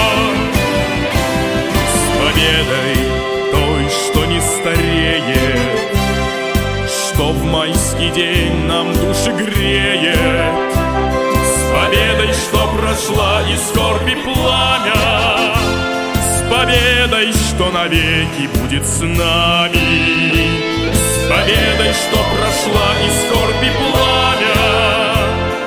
С 1.93 2.23
победой 2.23 3.08
майский 7.49 8.09
день 8.11 8.65
нам 8.65 8.93
души 8.93 9.31
греет. 9.31 10.15
С 11.43 11.71
победой, 11.73 12.33
что 12.33 12.67
прошла 12.75 13.41
и 13.41 13.55
скорби 13.57 14.15
пламя. 14.23 15.53
С 16.15 16.41
победой, 16.49 17.33
что 17.33 17.71
навеки 17.71 18.47
будет 18.55 18.85
с 18.85 19.01
нами. 19.01 19.73
С 20.93 21.29
победой, 21.29 21.93
что 21.93 22.17
прошла 22.33 22.89
и 23.05 23.09
скорби 23.21 23.71
пламя. 23.77 24.55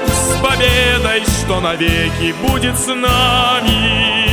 С 0.07 0.37
победой, 0.41 1.23
что 1.25 1.61
навеки 1.61 2.35
будет 2.43 2.79
с 2.79 2.87
нами 2.87 4.32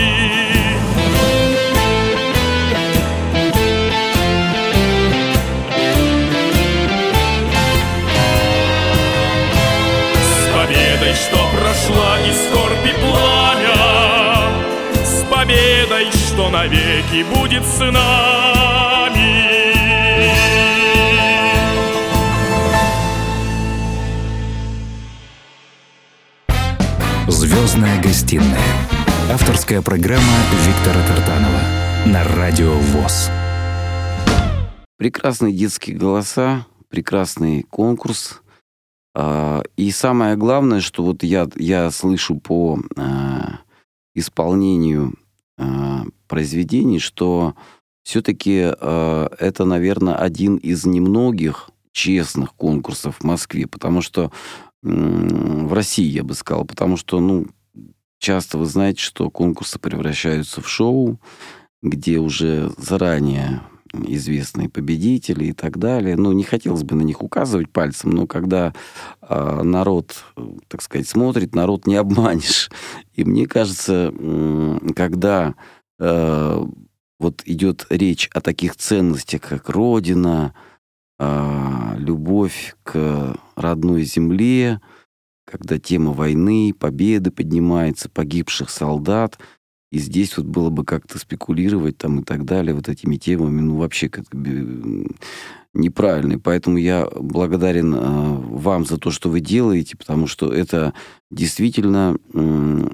прошла 11.69 12.19
и 12.21 12.31
скорбь 12.33 12.85
и 12.85 12.93
пламя, 12.99 13.75
с 15.05 15.23
победой, 15.29 16.11
что 16.11 16.49
навеки 16.49 17.23
будет 17.35 17.63
с 17.63 17.79
нами. 17.79 19.29
Звездная 27.27 28.01
гостиная. 28.01 28.57
Авторская 29.31 29.83
программа 29.83 30.23
Виктора 30.65 31.01
Тартанова 31.07 31.61
на 32.07 32.23
радио 32.35 32.73
ВОЗ. 32.73 33.29
Прекрасные 34.97 35.53
детские 35.53 35.95
голоса, 35.95 36.65
прекрасный 36.89 37.63
конкурс. 37.69 38.41
А, 39.15 39.63
и 39.75 39.91
самое 39.91 40.35
главное, 40.35 40.81
что 40.81 41.03
вот 41.03 41.23
я, 41.23 41.47
я 41.55 41.89
слышу 41.91 42.35
по 42.35 42.79
а, 42.95 43.59
исполнению 44.13 45.15
а, 45.57 46.05
произведений, 46.27 46.99
что 46.99 47.55
все-таки 48.03 48.53
это, 48.53 49.65
наверное, 49.65 50.15
один 50.15 50.55
из 50.55 50.83
немногих 50.83 51.69
честных 51.91 52.55
конкурсов 52.55 53.17
в 53.19 53.23
Москве, 53.23 53.67
потому 53.67 54.01
что 54.01 54.31
в 54.81 55.73
России, 55.73 56.07
я 56.07 56.23
бы 56.23 56.33
сказал, 56.33 56.65
потому 56.65 56.97
что, 56.97 57.19
ну, 57.19 57.45
часто 58.17 58.57
вы 58.57 58.65
знаете, 58.65 59.01
что 59.01 59.29
конкурсы 59.29 59.77
превращаются 59.77 60.61
в 60.61 60.67
шоу, 60.67 61.19
где 61.83 62.17
уже 62.17 62.71
заранее 62.77 63.61
известные 63.93 64.69
победители 64.69 65.45
и 65.45 65.53
так 65.53 65.77
далее. 65.77 66.15
Ну, 66.15 66.31
не 66.31 66.43
хотелось 66.43 66.83
бы 66.83 66.95
на 66.95 67.01
них 67.01 67.21
указывать 67.21 67.69
пальцем, 67.69 68.11
но 68.11 68.27
когда 68.27 68.73
э, 69.21 69.61
народ, 69.63 70.23
так 70.67 70.81
сказать, 70.81 71.07
смотрит, 71.07 71.55
народ 71.55 71.87
не 71.87 71.95
обманешь. 71.95 72.69
И 73.13 73.23
мне 73.23 73.47
кажется, 73.47 74.13
э, 74.13 74.79
когда 74.95 75.55
э, 75.99 76.65
вот 77.19 77.41
идет 77.45 77.85
речь 77.89 78.29
о 78.33 78.41
таких 78.41 78.75
ценностях, 78.75 79.41
как 79.41 79.69
Родина, 79.69 80.53
э, 81.17 81.95
любовь 81.97 82.75
к 82.83 83.35
родной 83.55 84.03
земле, 84.03 84.81
когда 85.45 85.79
тема 85.79 86.13
войны, 86.13 86.73
победы 86.77 87.31
поднимается, 87.31 88.09
погибших 88.09 88.69
солдат– 88.69 89.39
и 89.91 89.97
здесь 89.97 90.37
вот 90.37 90.45
было 90.45 90.69
бы 90.69 90.85
как-то 90.85 91.17
спекулировать 91.17 91.97
там 91.97 92.19
и 92.19 92.23
так 92.23 92.45
далее 92.45 92.75
вот 92.75 92.89
этими 92.89 93.17
темами, 93.17 93.61
ну, 93.61 93.75
вообще 93.77 94.07
как 94.07 94.25
бы 94.31 95.07
неправильно. 95.73 96.39
Поэтому 96.39 96.77
я 96.77 97.07
благодарен 97.15 97.93
э, 97.95 97.99
вам 97.99 98.85
за 98.85 98.97
то, 98.97 99.09
что 99.11 99.29
вы 99.29 99.39
делаете, 99.39 99.97
потому 99.97 100.27
что 100.27 100.51
это 100.53 100.93
действительно 101.31 102.17
э, 102.33 102.89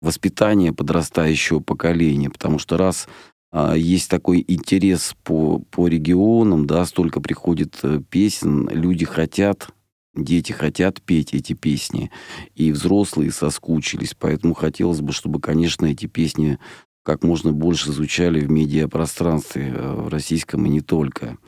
воспитание 0.00 0.72
подрастающего 0.72 1.60
поколения. 1.60 2.30
Потому 2.30 2.58
что 2.58 2.76
раз 2.76 3.08
э, 3.52 3.74
есть 3.76 4.08
такой 4.08 4.44
интерес 4.46 5.16
по, 5.24 5.58
по 5.70 5.88
регионам, 5.88 6.66
да, 6.66 6.84
столько 6.84 7.20
приходит 7.20 7.78
э, 7.82 8.00
песен, 8.08 8.68
люди 8.68 9.04
хотят 9.04 9.68
Дети 10.14 10.52
хотят 10.52 11.00
петь 11.00 11.32
эти 11.32 11.54
песни, 11.54 12.10
и 12.54 12.70
взрослые 12.70 13.32
соскучились, 13.32 14.14
поэтому 14.18 14.52
хотелось 14.52 15.00
бы, 15.00 15.12
чтобы, 15.12 15.40
конечно, 15.40 15.86
эти 15.86 16.06
песни 16.06 16.58
как 17.02 17.24
можно 17.24 17.52
больше 17.52 17.90
звучали 17.90 18.40
в 18.40 18.50
медиапространстве 18.50 19.72
э, 19.74 19.94
в 19.94 20.08
российском 20.08 20.66
и 20.66 20.68
не 20.68 20.82
только. 20.82 21.38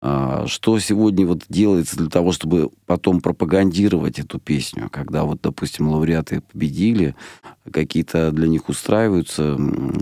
А, 0.00 0.46
что 0.46 0.78
сегодня 0.78 1.26
вот 1.26 1.44
делается 1.50 1.98
для 1.98 2.08
того, 2.08 2.32
чтобы 2.32 2.70
потом 2.86 3.20
пропагандировать 3.20 4.18
эту 4.18 4.38
песню, 4.38 4.88
когда 4.90 5.24
вот, 5.24 5.40
допустим, 5.42 5.88
лауреаты 5.88 6.40
победили, 6.52 7.14
какие-то 7.70 8.32
для 8.32 8.48
них 8.48 8.70
устраиваются 8.70 9.58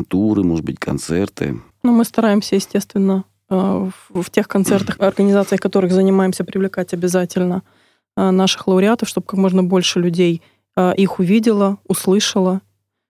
туры, 0.08 0.44
может 0.44 0.64
быть, 0.64 0.78
концерты? 0.78 1.60
Ну, 1.82 1.92
мы 1.92 2.04
стараемся, 2.04 2.54
естественно, 2.54 3.24
э, 3.50 3.90
в 4.10 4.30
тех 4.30 4.46
концертах, 4.46 4.96
организациях, 5.00 5.60
которых 5.60 5.92
занимаемся, 5.92 6.44
привлекать 6.44 6.94
обязательно– 6.94 7.64
наших 8.16 8.66
лауреатов, 8.66 9.08
чтобы 9.08 9.26
как 9.26 9.38
можно 9.38 9.62
больше 9.62 10.00
людей 10.00 10.42
э, 10.76 10.94
их 10.96 11.18
увидела, 11.18 11.78
услышала, 11.86 12.62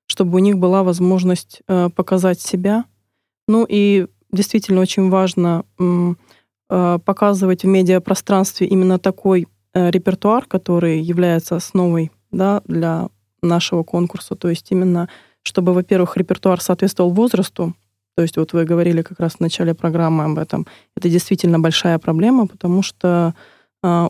чтобы 0.06 0.36
у 0.36 0.38
них 0.40 0.58
была 0.58 0.82
возможность 0.82 1.62
э, 1.68 1.88
показать 1.94 2.40
себя. 2.40 2.84
Ну 3.48 3.64
и 3.68 4.06
действительно 4.32 4.80
очень 4.80 5.08
важно 5.08 5.64
показывать 6.68 7.62
в 7.62 7.68
медиапространстве 7.68 8.66
именно 8.66 8.98
такой 8.98 9.46
репертуар, 9.72 10.46
который 10.46 11.00
является 11.00 11.54
основой 11.54 12.10
да, 12.32 12.60
для 12.66 13.08
нашего 13.40 13.84
конкурса. 13.84 14.34
То 14.34 14.48
есть 14.48 14.72
именно, 14.72 15.08
чтобы, 15.42 15.72
во-первых, 15.72 16.16
репертуар 16.16 16.60
соответствовал 16.60 17.10
возрасту. 17.10 17.74
То 18.16 18.22
есть 18.22 18.36
вот 18.36 18.52
вы 18.52 18.64
говорили 18.64 19.02
как 19.02 19.20
раз 19.20 19.34
в 19.34 19.40
начале 19.40 19.74
программы 19.74 20.24
об 20.24 20.38
этом. 20.38 20.66
Это 20.96 21.08
действительно 21.08 21.60
большая 21.60 21.98
проблема, 21.98 22.46
потому 22.46 22.82
что 22.82 23.34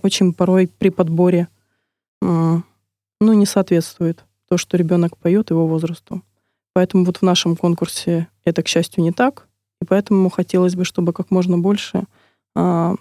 очень 0.03 0.33
порой 0.33 0.69
при 0.79 0.91
подборе 0.91 1.49
ну, 2.23 2.63
не 3.21 3.47
соответствует 3.47 4.25
то, 4.49 4.57
что 4.57 4.77
ребенок 4.77 5.17
поет 5.17 5.51
его 5.51 5.67
возрасту. 5.67 6.23
Поэтому 6.73 7.05
вот 7.05 7.19
в 7.19 7.23
нашем 7.23 7.57
конкурсе 7.57 8.29
это, 8.45 8.63
к 8.63 8.69
счастью, 8.69 9.03
не 9.03 9.13
так. 9.13 9.49
И 9.81 9.85
поэтому 9.85 10.29
хотелось 10.31 10.75
бы, 10.75 10.85
чтобы 10.85 11.13
как 11.13 11.31
можно 11.31 11.59
больше 11.59 12.05
а, 12.55 12.95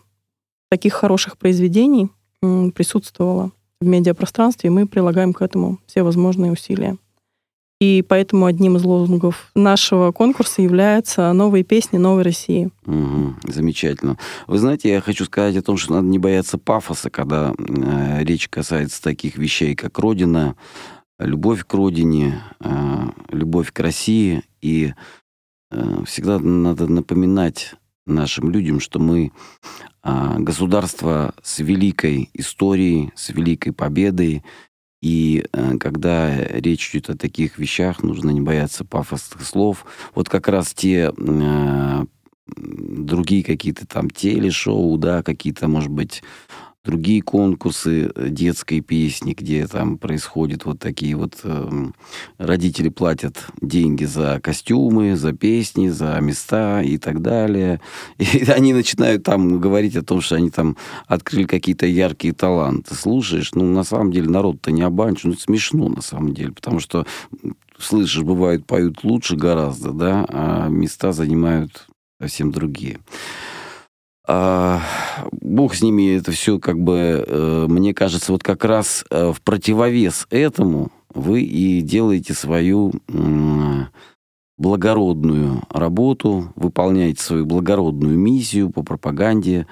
таких 0.70 0.94
хороших 0.94 1.38
произведений 1.38 2.10
присутствовало 2.42 3.52
в 3.82 3.86
медиапространстве, 3.86 4.70
и 4.70 4.72
мы 4.72 4.86
прилагаем 4.88 5.34
к 5.34 5.42
этому 5.42 5.80
все 5.88 6.04
возможные 6.04 6.52
усилия. 6.52 6.98
И 7.82 8.06
поэтому 8.08 8.46
одним 8.46 8.78
из 8.78 8.84
лозунгов 8.84 9.52
нашего 9.54 10.14
конкурса 10.14 10.62
является 10.62 11.34
«Новые 11.34 11.66
песни 11.66 11.98
новой 11.98 12.24
России». 12.24 12.70
Угу, 12.86 13.36
замечательно. 13.52 14.18
Вы 14.48 14.60
знаете, 14.60 14.90
я 14.90 15.02
хочу 15.02 15.26
сказать 15.26 15.58
о 15.58 15.62
том, 15.62 15.76
что 15.76 15.96
надо 15.96 16.08
не 16.08 16.18
бояться 16.18 16.58
пафоса, 16.58 17.10
когда 17.10 17.54
э, 17.58 18.24
речь 18.24 18.48
касается 18.48 19.04
таких 19.04 19.38
вещей, 19.38 19.76
как 19.76 20.00
Родина, 20.00 20.56
любовь 21.20 21.66
к 21.66 21.74
Родине, 21.74 22.42
э, 22.62 23.10
любовь 23.30 23.74
к 23.74 23.80
России. 23.82 24.44
И 24.62 24.94
э, 25.72 26.04
всегда 26.06 26.40
надо 26.40 26.88
напоминать 26.88 27.76
нашим 28.06 28.52
людям, 28.52 28.80
что 28.80 29.00
мы 29.00 29.34
э, 30.04 30.36
государство 30.40 31.34
с 31.44 31.60
великой 31.60 32.30
историей, 32.34 33.12
с 33.16 33.30
великой 33.30 33.74
победой, 33.74 34.44
и 35.02 35.46
э, 35.52 35.78
когда 35.78 36.36
речь 36.36 36.90
идет 36.92 37.10
о 37.10 37.18
таких 37.18 37.58
вещах, 37.58 38.04
нужно 38.04 38.32
не 38.32 38.42
бояться 38.42 38.86
пафосных 38.86 39.46
слов. 39.46 39.86
Вот 40.16 40.30
как 40.30 40.48
раз 40.48 40.74
те 40.74 41.12
э, 41.16 42.06
другие 42.48 43.44
какие-то 43.44 43.86
там 43.88 44.10
телешоу, 44.10 44.98
да, 44.98 45.24
какие-то, 45.24 45.68
может 45.68 45.90
быть, 45.92 46.24
другие 46.86 47.22
конкурсы 47.22 48.12
э, 48.14 48.30
детской 48.30 48.80
песни, 48.82 49.34
где 49.34 49.68
там 49.68 49.98
происходят 49.98 50.66
вот 50.66 50.80
такие 50.80 51.16
вот... 51.16 51.40
Э, 51.44 51.88
родители 52.38 52.90
платят 52.90 53.48
деньги 53.62 54.06
за 54.06 54.40
костюмы, 54.42 55.16
за 55.16 55.34
песни, 55.34 55.90
за 55.90 56.20
места 56.22 56.82
и 56.82 56.98
так 56.98 57.22
далее. 57.22 57.82
И 58.18 58.46
они 58.50 58.74
начинают 58.74 59.24
там 59.24 59.60
говорить 59.60 59.96
о 59.96 60.04
том, 60.04 60.22
что 60.22 60.36
они 60.36 60.50
там 60.50 60.78
открыли 61.08 61.46
какие-то 61.46 61.86
яркие 61.86 62.34
таланты. 62.34 62.96
Слушаешь, 62.96 63.54
ну, 63.54 63.66
на 63.66 63.84
самом 63.84 64.12
деле, 64.12 64.30
народ-то 64.30 64.72
не 64.72 64.84
обманешь, 64.84 65.24
ну, 65.24 65.34
это 65.34 65.42
смешно, 65.42 65.90
на 65.90 66.02
самом 66.02 66.34
деле, 66.34 66.52
потому 66.52 66.80
что 66.80 67.06
слышишь, 67.78 68.24
бывает, 68.24 68.66
поют 68.66 69.04
лучше 69.04 69.36
гораздо, 69.36 69.92
да, 69.92 70.26
а 70.30 70.68
места 70.70 71.12
занимают 71.12 71.88
совсем 72.20 72.52
другие. 72.52 73.00
А, 74.28 74.82
бог 75.32 75.76
с 75.76 75.82
ними, 75.84 76.18
это 76.18 76.32
все 76.32 76.60
как 76.60 76.80
бы, 76.80 77.24
э, 77.28 77.66
мне 77.70 77.94
кажется, 77.94 78.32
вот 78.32 78.44
как 78.44 78.66
раз 78.66 79.06
э, 79.10 79.32
в 79.32 79.42
противовес 79.42 80.26
этому 80.32 80.92
вы 81.14 81.44
и 81.44 81.82
делаете 81.82 82.34
свою 82.34 82.92
благородную 84.58 85.64
работу, 85.70 86.52
выполняете 86.56 87.22
свою 87.22 87.46
благородную 87.46 88.18
миссию 88.18 88.70
по 88.70 88.84
пропаганде 88.84 89.68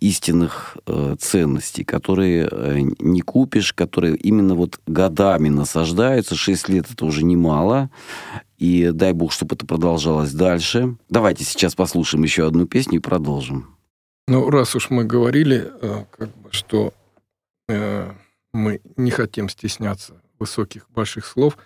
истинных 0.00 0.76
э, 0.86 1.16
ценностей, 1.18 1.84
которые 1.84 2.48
э, 2.50 2.80
не 2.98 3.20
купишь, 3.20 3.72
которые 3.72 4.16
именно 4.16 4.54
вот 4.54 4.80
годами 4.86 5.48
насаждаются. 5.48 6.34
Шесть 6.34 6.68
лет 6.68 6.86
это 6.90 7.04
уже 7.04 7.24
немало. 7.24 7.90
И 8.58 8.90
дай 8.92 9.12
бог, 9.12 9.32
чтобы 9.32 9.54
это 9.54 9.66
продолжалось 9.66 10.32
дальше. 10.32 10.96
Давайте 11.08 11.44
сейчас 11.44 11.74
послушаем 11.74 12.24
еще 12.24 12.46
одну 12.46 12.66
песню 12.66 12.96
и 12.96 13.02
продолжим. 13.02 13.76
Ну, 14.28 14.48
раз 14.50 14.76
уж 14.76 14.90
мы 14.90 15.04
говорили, 15.04 15.70
э, 15.80 16.04
как 16.10 16.28
бы, 16.36 16.52
что 16.52 16.92
э, 17.68 18.12
мы 18.52 18.80
не 18.96 19.10
хотим 19.10 19.48
стесняться 19.48 20.20
высоких, 20.38 20.88
больших 20.90 21.26
слов, 21.26 21.56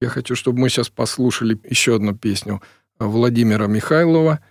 я 0.00 0.08
хочу, 0.08 0.34
чтобы 0.34 0.58
мы 0.58 0.68
сейчас 0.68 0.88
послушали 0.88 1.58
еще 1.68 1.94
одну 1.94 2.14
песню 2.14 2.60
Владимира 2.98 3.66
Михайлова– 3.66 4.40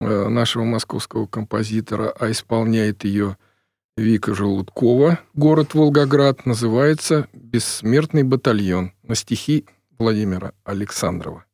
нашего 0.00 0.64
московского 0.64 1.26
композитора, 1.26 2.14
а 2.18 2.30
исполняет 2.30 3.04
ее 3.04 3.36
Вика 3.96 4.34
Желудкова. 4.34 5.20
Город 5.32 5.72
Волгоград 5.72 6.44
называется 6.44 7.28
«Бессмертный 7.32 8.24
батальон» 8.24 8.92
на 9.02 9.14
стихи 9.14 9.64
Владимира 9.98 10.52
Александрова. 10.64 11.45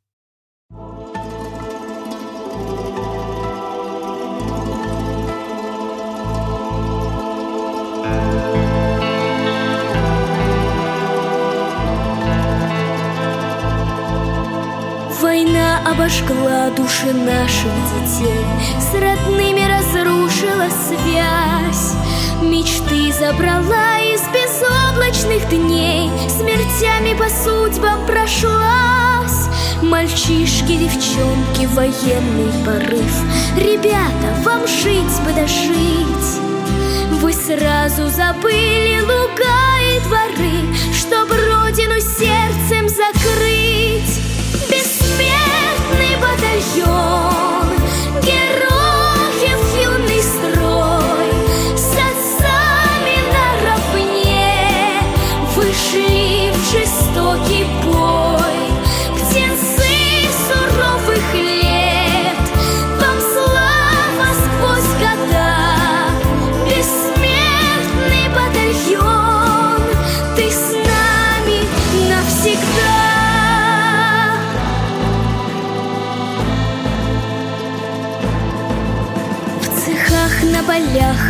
Обожгла 15.93 16.71
души 16.71 17.13
наших 17.13 17.73
детей. 17.93 18.45
С 18.81 18.95
родными 18.95 19.63
разрушила 19.69 20.69
связь. 20.87 21.95
Мечты 22.43 23.13
забрала 23.13 23.99
из 24.01 24.23
безоблачных 24.33 25.49
дней. 25.51 26.11
Смертями 26.29 27.15
по 27.15 27.29
судьбам 27.29 28.07
прошлась. 28.07 29.49
Мальчишки, 29.83 30.77
девчонки, 30.77 31.67
военный 31.75 32.53
порыв. 32.65 33.23
Ребята, 33.57 34.35
вам 34.45 34.67
жить 34.67 35.21
бы 35.25 35.33
дожить 35.33 36.41
Вы 37.21 37.33
сразу 37.33 38.09
забыли 38.09 39.01
луга 39.01 39.79
и 39.83 40.01
дворы 40.07 40.75
Чтоб 40.93 41.29
родину 41.31 42.01
сердцем 42.01 42.89
закрыть 42.89 44.32
Бессмертный 46.53 46.83
батальон 46.83 47.69
Героев 48.23 49.61
юный 49.83 50.23
строй 50.23 51.31
С 51.77 51.93
отцами 51.95 53.17
наравне 53.33 54.53
Вышли 55.57 56.53
в 56.53 56.57
жестокий 56.73 57.67
бой 57.85 58.32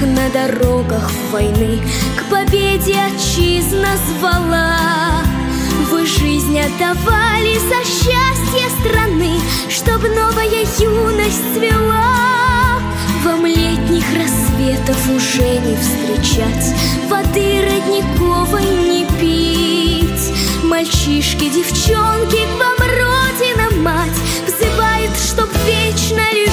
на 0.06 0.28
дорогах 0.30 1.10
войны 1.30 1.80
К 2.16 2.30
победе 2.30 2.96
отчизна 3.00 3.88
звала. 4.08 5.22
Вы 5.90 6.06
жизнь 6.06 6.58
отдавали 6.58 7.58
за 7.58 7.84
счастье 7.84 8.68
страны 8.80 9.38
Чтоб 9.68 10.02
новая 10.02 10.64
юность 10.78 11.54
цвела 11.54 12.80
Вам 13.24 13.46
летних 13.46 14.04
рассветов 14.16 14.98
уже 15.14 15.58
не 15.60 15.76
встречать 15.76 16.74
Воды 17.08 17.62
родниковой 17.62 18.64
не 18.64 19.06
пить. 19.20 20.34
Мальчишки, 20.64 21.48
девчонки, 21.48 22.46
к 22.46 22.58
вам 22.58 22.78
родина 22.78 23.82
мать 23.82 24.18
Взывает, 24.46 25.10
чтоб 25.18 25.48
вечно 25.66 26.22
любить 26.32 26.51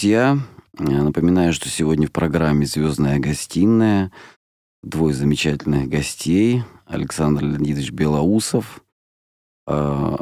друзья, 0.00 0.38
э, 0.78 0.82
напоминаю, 0.82 1.52
что 1.52 1.68
сегодня 1.68 2.06
в 2.06 2.10
программе 2.10 2.64
«Звездная 2.64 3.18
гостиная» 3.18 4.10
двое 4.82 5.12
замечательных 5.12 5.90
гостей. 5.90 6.62
Александр 6.86 7.44
Леонидович 7.44 7.90
Белоусов, 7.90 8.82
э, 9.66 10.16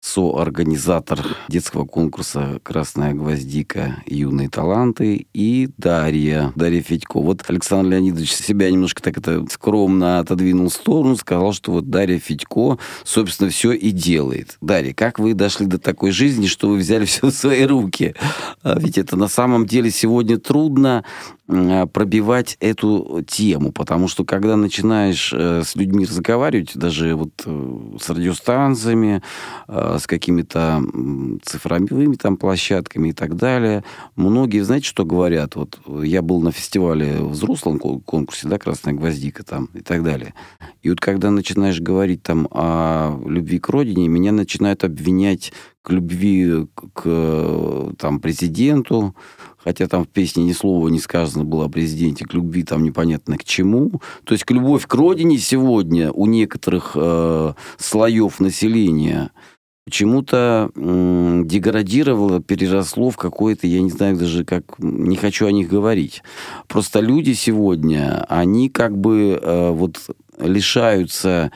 соорганизатор 0.00 1.20
детского 1.48 1.84
конкурса 1.84 2.58
«Красная 2.62 3.12
гвоздика. 3.12 4.02
Юные 4.06 4.48
таланты» 4.48 5.26
и 5.34 5.68
Дарья, 5.76 6.52
Дарья 6.56 6.82
Федько. 6.82 7.20
Вот 7.20 7.44
Александр 7.48 7.92
Леонидович 7.92 8.32
себя 8.32 8.70
немножко 8.70 9.02
так 9.02 9.18
это 9.18 9.44
скромно 9.50 10.20
отодвинул 10.20 10.68
в 10.68 10.72
сторону, 10.72 11.16
сказал, 11.16 11.52
что 11.52 11.72
вот 11.72 11.90
Дарья 11.90 12.18
Федько, 12.18 12.78
собственно, 13.04 13.50
все 13.50 13.72
и 13.72 13.90
делает. 13.90 14.56
Дарья, 14.60 14.94
как 14.94 15.18
вы 15.18 15.34
дошли 15.34 15.66
до 15.66 15.78
такой 15.78 16.12
жизни, 16.12 16.46
что 16.46 16.68
вы 16.68 16.78
взяли 16.78 17.04
все 17.04 17.28
в 17.28 17.34
свои 17.34 17.64
руки? 17.64 18.14
А 18.62 18.78
ведь 18.78 18.98
это 18.98 19.16
на 19.16 19.28
самом 19.28 19.66
деле 19.66 19.90
сегодня 19.90 20.38
трудно 20.38 21.04
пробивать 21.92 22.56
эту 22.60 23.24
тему, 23.26 23.72
потому 23.72 24.08
что 24.08 24.24
когда 24.24 24.56
начинаешь 24.56 25.32
э, 25.34 25.62
с 25.64 25.74
людьми 25.76 26.04
разговаривать, 26.04 26.76
даже 26.76 27.14
вот 27.14 27.30
э, 27.44 27.96
с 28.00 28.08
радиостанциями, 28.08 29.22
с 29.68 30.06
какими-то 30.06 30.82
цифровыми 31.42 32.14
там 32.16 32.36
площадками 32.36 33.10
и 33.10 33.12
так 33.12 33.36
далее, 33.36 33.84
многие, 34.16 34.60
знаете, 34.60 34.86
что 34.86 35.04
говорят? 35.04 35.56
Вот 35.56 35.80
я 36.02 36.22
был 36.22 36.40
на 36.40 36.52
фестивале 36.52 37.22
взрослом 37.22 37.78
конкурсе, 37.78 38.48
да, 38.48 38.58
«Красная 38.58 38.94
гвоздика» 38.94 39.44
там 39.44 39.68
и 39.74 39.80
так 39.80 40.02
далее. 40.02 40.34
И 40.82 40.90
вот 40.90 41.00
когда 41.00 41.30
начинаешь 41.30 41.80
говорить 41.80 42.22
там 42.22 42.48
о 42.50 43.20
любви 43.26 43.58
к 43.58 43.68
родине, 43.68 44.08
меня 44.08 44.32
начинают 44.32 44.84
обвинять 44.84 45.52
к 45.82 45.90
любви 45.90 46.66
к 46.92 47.94
там, 47.98 48.20
президенту, 48.20 49.14
хотя 49.62 49.86
там 49.86 50.04
в 50.04 50.08
песне 50.08 50.44
ни 50.44 50.52
слова 50.52 50.88
не 50.88 50.98
сказано 50.98 51.44
было 51.44 51.66
о 51.66 51.68
президенте, 51.68 52.24
к 52.24 52.34
любви 52.34 52.62
там 52.62 52.82
непонятно 52.82 53.36
к 53.36 53.44
чему. 53.44 54.00
То 54.24 54.32
есть 54.32 54.44
к 54.44 54.50
любовь 54.50 54.86
к 54.86 54.94
родине 54.94 55.38
сегодня 55.38 56.10
у 56.12 56.26
некоторых 56.26 56.92
э, 56.94 57.52
слоев 57.78 58.40
населения 58.40 59.30
почему-то 59.84 60.70
э, 60.74 61.42
деградировало, 61.44 62.40
переросло 62.40 63.10
в 63.10 63.16
какое-то, 63.16 63.66
я 63.66 63.80
не 63.80 63.90
знаю 63.90 64.16
даже 64.16 64.44
как, 64.44 64.64
не 64.78 65.16
хочу 65.16 65.46
о 65.46 65.52
них 65.52 65.68
говорить. 65.68 66.22
Просто 66.68 67.00
люди 67.00 67.32
сегодня, 67.32 68.24
они 68.28 68.68
как 68.68 68.96
бы 68.96 69.38
э, 69.40 69.70
вот 69.70 69.98
лишаются 70.38 71.50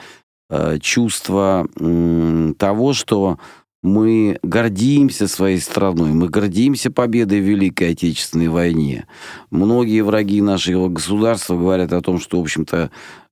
э, 0.49 0.79
чувства 0.79 1.67
э, 1.79 2.53
того, 2.57 2.93
что 2.93 3.39
мы 3.85 4.39
гордимся 4.41 5.27
своей 5.27 5.59
страной, 5.59 6.09
мы 6.11 6.27
гордимся 6.27 6.89
победой 6.89 7.39
в 7.39 7.43
Великой 7.43 7.91
Отечественной 7.91 8.47
войне. 8.47 9.05
Многие 9.51 10.01
враги 10.01 10.41
нашего 10.41 10.89
государства 10.89 11.55
говорят 11.55 11.93
о 11.93 12.01
том, 12.01 12.19
что, 12.19 12.39
в 12.39 12.41
общем-то, 12.41 12.89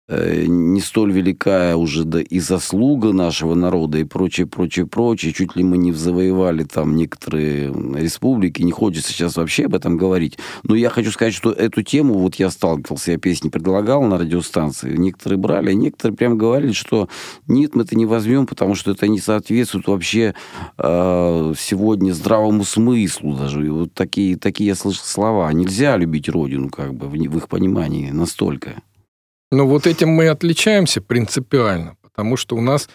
не 0.10 0.82
столь 0.82 1.14
великая 1.14 1.78
уже 1.78 2.04
да, 2.04 2.22
и 2.22 2.40
заслуга 2.40 3.14
нашего 3.14 3.56
народа 3.56 4.00
и 4.00 4.04
прочее, 4.04 4.48
прочее, 4.48 4.86
прочее. 4.86 5.32
Чуть 5.32 5.56
ли 5.56 5.64
мы 5.64 5.78
не 5.78 5.94
завоевали 5.94 6.64
там 6.64 6.96
некоторые 6.96 7.68
республики. 7.96 8.62
Не 8.62 8.72
хочется 8.72 9.14
сейчас 9.14 9.38
вообще 9.38 9.66
об 9.66 9.76
этом 9.76 9.96
говорить. 9.96 10.38
Но 10.64 10.76
я 10.76 10.90
хочу 10.90 11.12
сказать, 11.12 11.34
что 11.34 11.52
эту 11.52 11.84
тему, 11.84 12.16
вот 12.16 12.36
я 12.36 12.50
сталкивался, 12.50 13.14
я 13.14 13.18
песни 13.18 13.48
предлагал 13.48 14.04
на 14.04 14.18
радиостанции. 14.18 14.98
Некоторые 14.98 15.40
брали, 15.40 15.70
а 15.70 15.74
некоторые 15.74 16.18
прям 16.18 16.38
говорили, 16.38 16.74
что 16.74 17.08
нет, 17.48 17.76
мы 17.76 17.84
это 17.84 17.96
не 17.96 18.06
возьмем, 18.06 18.46
потому 18.46 18.76
что 18.76 18.92
это 18.92 19.08
не 19.08 19.20
соответствует 19.20 19.88
вообще 19.88 20.36
э, 20.78 21.54
сегодня 21.58 22.12
здравому 22.12 22.66
смыслу 22.66 23.38
даже. 23.38 23.66
И 23.66 23.70
вот 23.70 23.94
такие, 23.94 24.38
такие 24.38 24.68
я 24.68 24.76
слышал 24.76 25.06
слова. 25.06 25.52
Нельзя 25.54 25.96
любить 25.96 26.28
Родину, 26.28 26.70
как 26.70 26.94
бы, 26.94 27.08
в, 27.08 27.12
в 27.14 27.38
их 27.38 27.48
понимании 27.48 28.12
настолько. 28.12 28.82
Но 29.54 29.68
вот 29.68 29.86
этим 29.86 30.10
мы 30.10 30.30
отличаемся 30.30 31.00
принципиально, 31.00 31.96
потому 32.02 32.38
что 32.38 32.56
у 32.56 32.62
нас 32.62 32.90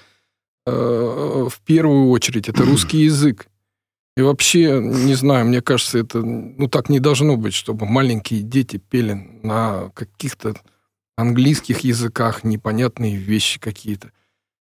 э, 0.66 0.70
в 0.72 1.60
первую 1.64 2.08
очередь 2.08 2.48
это 2.48 2.64
русский 2.64 3.04
язык. 3.04 3.46
И 4.16 4.22
вообще, 4.22 4.80
не 4.80 5.14
знаю, 5.14 5.46
мне 5.46 5.62
кажется, 5.62 5.98
это 6.00 6.20
ну 6.20 6.66
так 6.66 6.88
не 6.88 6.98
должно 6.98 7.36
быть, 7.36 7.54
чтобы 7.54 7.86
маленькие 7.86 8.42
дети 8.42 8.78
пели 8.78 9.12
на 9.44 9.92
каких-то 9.94 10.56
английских 11.16 11.80
языках 11.80 12.42
непонятные 12.42 13.14
вещи 13.14 13.60
какие-то. 13.60 14.10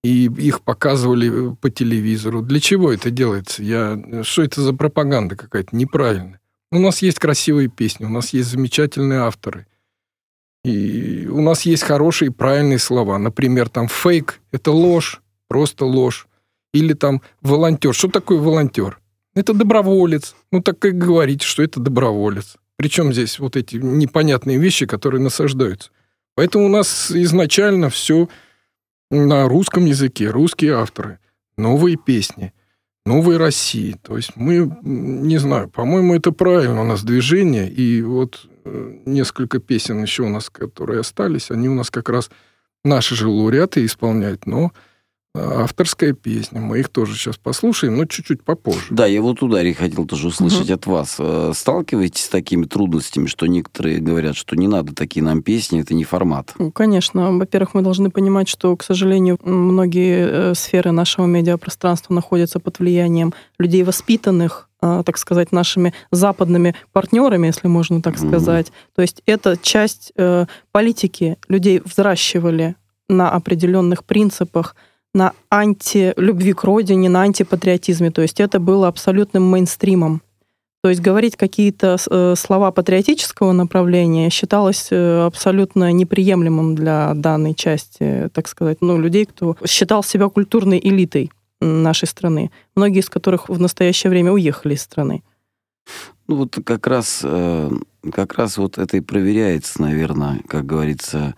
И 0.04 0.26
их 0.26 0.60
показывали 0.60 1.54
по 1.54 1.70
телевизору. 1.70 2.42
Для 2.42 2.60
чего 2.60 2.92
это 2.92 3.10
делается? 3.10 3.62
Я... 3.62 4.22
Что 4.24 4.42
это 4.42 4.60
за 4.60 4.74
пропаганда 4.74 5.36
какая-то 5.36 5.74
неправильная? 5.74 6.40
У 6.70 6.78
нас 6.78 7.00
есть 7.00 7.18
красивые 7.18 7.68
песни, 7.68 8.04
у 8.04 8.10
нас 8.10 8.34
есть 8.34 8.50
замечательные 8.50 9.20
авторы– 9.20 9.66
и 10.68 11.26
у 11.26 11.40
нас 11.40 11.62
есть 11.62 11.82
хорошие 11.82 12.30
правильные 12.30 12.78
слова. 12.78 13.18
Например, 13.18 13.68
там 13.68 13.88
фейк– 13.88 14.40
это 14.52 14.70
ложь, 14.70 15.20
просто 15.48 15.84
ложь. 15.84 16.26
Или 16.74 16.92
там 16.92 17.22
волонтер. 17.40 17.94
Что 17.94 18.08
такое 18.08 18.38
волонтер? 18.38 18.98
Это 19.34 19.54
доброволец. 19.54 20.34
Ну, 20.52 20.60
так 20.62 20.84
и 20.84 20.90
говорите, 20.90 21.46
что 21.46 21.62
это 21.62 21.80
доброволец. 21.80 22.56
Причем 22.76 23.12
здесь 23.12 23.38
вот 23.38 23.56
эти 23.56 23.76
непонятные 23.76 24.58
вещи, 24.58 24.86
которые 24.86 25.22
насаждаются. 25.22 25.90
Поэтому 26.34 26.66
у 26.66 26.68
нас 26.68 27.10
изначально 27.10 27.88
все 27.88 28.28
на 29.10 29.48
русском 29.48 29.86
языке, 29.86 30.28
русские 30.28 30.74
авторы, 30.74 31.18
новые 31.56 31.96
песни, 31.96 32.52
новой 33.06 33.38
России. 33.38 33.96
То 34.02 34.16
есть 34.16 34.32
мы, 34.36 34.70
не 34.82 35.38
знаю, 35.38 35.68
по-моему, 35.68 36.14
это 36.14 36.30
правильно 36.30 36.82
у 36.82 36.84
нас 36.84 37.02
движение. 37.02 37.68
И 37.68 38.02
вот 38.02 38.46
несколько 39.06 39.58
песен 39.58 40.02
еще 40.02 40.22
у 40.24 40.28
нас, 40.28 40.50
которые 40.50 41.00
остались, 41.00 41.50
они 41.50 41.68
у 41.68 41.74
нас 41.74 41.90
как 41.90 42.08
раз 42.08 42.30
наши 42.84 43.14
же 43.14 43.28
лауреаты 43.28 43.84
исполняют, 43.84 44.46
но 44.46 44.66
э, 44.66 44.70
авторская 45.34 46.12
песня. 46.12 46.60
Мы 46.60 46.80
их 46.80 46.88
тоже 46.88 47.14
сейчас 47.14 47.36
послушаем, 47.36 47.96
но 47.96 48.06
чуть-чуть 48.06 48.42
попозже. 48.42 48.86
Да, 48.90 49.06
я 49.06 49.22
вот 49.22 49.42
ударе 49.42 49.74
хотел 49.74 50.06
тоже 50.06 50.28
услышать 50.28 50.70
угу. 50.70 50.74
от 50.74 50.86
вас. 50.86 51.16
Э, 51.18 51.52
сталкиваетесь 51.54 52.24
с 52.24 52.28
такими 52.28 52.64
трудностями, 52.64 53.26
что 53.26 53.46
некоторые 53.46 53.98
говорят, 53.98 54.36
что 54.36 54.56
не 54.56 54.68
надо 54.68 54.94
такие 54.94 55.22
нам 55.22 55.42
песни, 55.42 55.80
это 55.80 55.94
не 55.94 56.04
формат? 56.04 56.54
Ну, 56.58 56.72
конечно. 56.72 57.32
Во-первых, 57.36 57.74
мы 57.74 57.82
должны 57.82 58.10
понимать, 58.10 58.48
что, 58.48 58.76
к 58.76 58.82
сожалению, 58.82 59.38
многие 59.42 60.54
сферы 60.54 60.90
нашего 60.90 61.26
медиапространства 61.26 62.14
находятся 62.14 62.58
под 62.60 62.78
влиянием 62.78 63.34
людей 63.58 63.82
воспитанных, 63.82 64.68
а, 64.80 65.02
так 65.02 65.18
сказать, 65.18 65.52
нашими 65.52 65.92
западными 66.10 66.74
партнерами, 66.92 67.48
если 67.48 67.68
можно 67.68 68.00
так 68.00 68.18
сказать. 68.18 68.72
То 68.94 69.02
есть 69.02 69.22
это 69.26 69.56
часть 69.60 70.12
э, 70.16 70.46
политики. 70.72 71.36
Людей 71.48 71.82
взращивали 71.84 72.76
на 73.08 73.30
определенных 73.30 74.04
принципах, 74.04 74.76
на 75.14 75.32
антилюбви 75.50 76.52
к 76.52 76.64
родине, 76.64 77.08
на 77.08 77.22
антипатриотизме. 77.22 78.10
То 78.10 78.22
есть 78.22 78.40
это 78.40 78.60
было 78.60 78.88
абсолютным 78.88 79.44
мейнстримом. 79.44 80.22
То 80.82 80.90
есть 80.90 81.00
говорить 81.00 81.36
какие-то 81.36 81.96
э, 82.08 82.34
слова 82.36 82.70
патриотического 82.70 83.50
направления 83.52 84.30
считалось 84.30 84.88
э, 84.90 85.26
абсолютно 85.26 85.90
неприемлемым 85.90 86.76
для 86.76 87.14
данной 87.14 87.54
части, 87.54 88.30
так 88.32 88.46
сказать, 88.46 88.78
ну, 88.80 88.96
людей, 88.96 89.26
кто 89.26 89.56
считал 89.66 90.04
себя 90.04 90.28
культурной 90.28 90.78
элитой 90.78 91.32
нашей 91.60 92.06
страны, 92.06 92.52
многие 92.76 93.00
из 93.00 93.10
которых 93.10 93.48
в 93.48 93.58
настоящее 93.58 94.10
время 94.10 94.30
уехали 94.30 94.74
из 94.74 94.82
страны. 94.82 95.24
Ну 96.28 96.36
вот 96.36 96.58
как 96.64 96.86
раз, 96.86 97.22
э, 97.24 97.70
как 98.12 98.34
раз 98.34 98.56
вот 98.58 98.78
это 98.78 98.96
и 98.96 99.00
проверяется, 99.00 99.82
наверное, 99.82 100.40
как 100.46 100.64
говорится, 100.64 101.34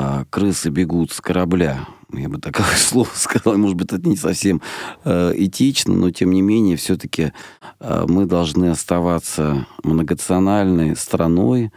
э, 0.00 0.24
крысы 0.30 0.70
бегут 0.70 1.12
с 1.12 1.20
корабля. 1.20 1.86
Я 2.12 2.28
бы 2.28 2.38
такое 2.38 2.66
слово 2.76 3.08
сказал, 3.14 3.56
может 3.58 3.76
быть, 3.76 3.92
это 3.92 4.08
не 4.08 4.16
совсем 4.16 4.60
э, 5.04 5.32
этично, 5.36 5.94
но 5.94 6.10
тем 6.10 6.32
не 6.32 6.42
менее, 6.42 6.76
все-таки 6.76 7.32
мы 7.80 8.26
должны 8.26 8.70
оставаться 8.70 9.66
многонациональной 9.82 10.96
страной, 10.96 11.72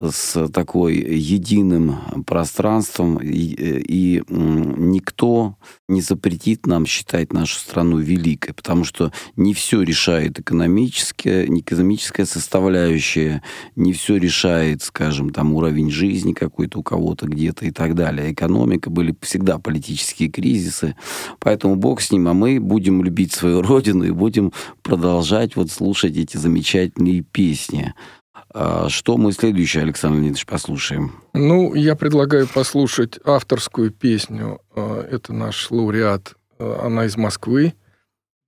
с 0.00 0.48
такой 0.50 0.94
единым 0.94 2.24
пространством, 2.24 3.18
и, 3.18 3.32
и 3.32 4.22
никто 4.28 5.56
не 5.88 6.02
запретит 6.02 6.66
нам 6.66 6.86
считать 6.86 7.32
нашу 7.32 7.58
страну 7.58 7.98
великой, 7.98 8.52
потому 8.54 8.84
что 8.84 9.12
не 9.34 9.54
все 9.54 9.82
решает 9.82 10.38
экономическая, 10.38 11.44
экономическая 11.46 12.26
составляющая, 12.26 13.42
не 13.74 13.92
все 13.92 14.18
решает, 14.18 14.82
скажем, 14.82 15.30
там 15.30 15.52
уровень 15.54 15.90
жизни 15.90 16.32
какой-то 16.32 16.78
у 16.78 16.82
кого-то 16.84 17.26
где-то 17.26 17.66
и 17.66 17.72
так 17.72 17.96
далее. 17.96 18.32
Экономика, 18.32 18.90
были 18.90 19.16
всегда 19.20 19.58
политические 19.58 20.28
кризисы, 20.28 20.94
поэтому 21.40 21.74
бог 21.74 22.02
с 22.02 22.12
ним, 22.12 22.28
а 22.28 22.34
мы 22.34 22.60
будем 22.60 23.02
любить 23.02 23.32
свою 23.32 23.62
родину 23.62 24.04
и 24.04 24.12
будем 24.12 24.52
продолжать 24.82 25.56
вот 25.56 25.72
слушать 25.72 26.16
эти 26.16 26.36
замечательные 26.36 27.22
песни. 27.22 27.94
А 28.54 28.88
что 28.88 29.16
мы 29.16 29.32
следующее, 29.32 29.82
Александр 29.82 30.16
Леонидович, 30.16 30.46
послушаем? 30.46 31.12
Ну, 31.34 31.74
я 31.74 31.94
предлагаю 31.96 32.48
послушать 32.48 33.18
авторскую 33.24 33.90
песню. 33.90 34.60
А, 34.74 35.02
это 35.02 35.32
наш 35.32 35.70
лауреат, 35.70 36.34
а, 36.58 36.86
она 36.86 37.04
из 37.04 37.16
Москвы. 37.16 37.74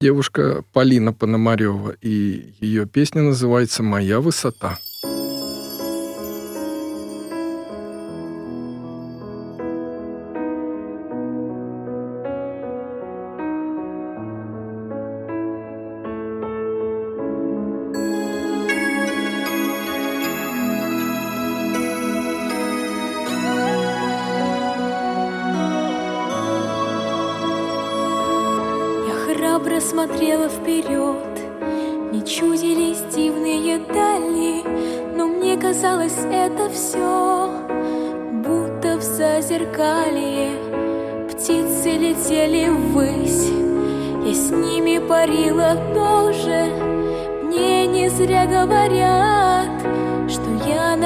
Девушка 0.01 0.65
Полина 0.73 1.13
Пономарева, 1.13 1.95
и 2.01 2.55
ее 2.61 2.87
песня 2.87 3.21
называется 3.21 3.83
«Моя 3.83 4.21
высота». 4.21 4.79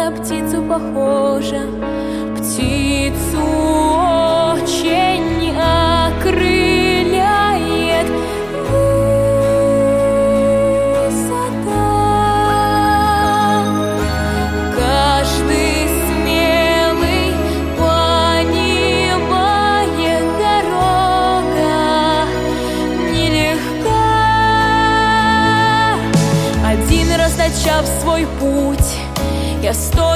На 0.04 0.10
птицу 0.10 0.62
похожа. 0.68 1.62
Птицу 2.36 3.42
очень 4.52 5.33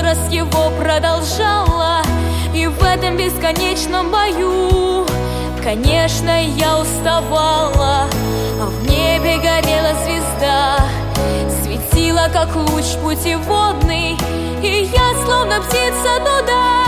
сто 0.09 0.15
раз 0.15 0.33
его 0.33 0.71
продолжала, 0.79 2.03
и 2.55 2.67
в 2.67 2.83
этом 2.83 3.17
бесконечном 3.17 4.11
бою, 4.11 5.07
конечно, 5.63 6.43
я 6.45 6.79
уставала, 6.79 8.09
а 8.61 8.67
в 8.67 8.89
небе 8.89 9.39
горела 9.39 9.95
звезда, 10.05 10.79
светила 11.63 12.29
как 12.33 12.55
луч 12.57 12.85
путеводный, 13.03 14.17
и 14.63 14.91
я 14.93 15.27
словно 15.27 15.61
птица 15.61 16.19
туда 16.19 16.88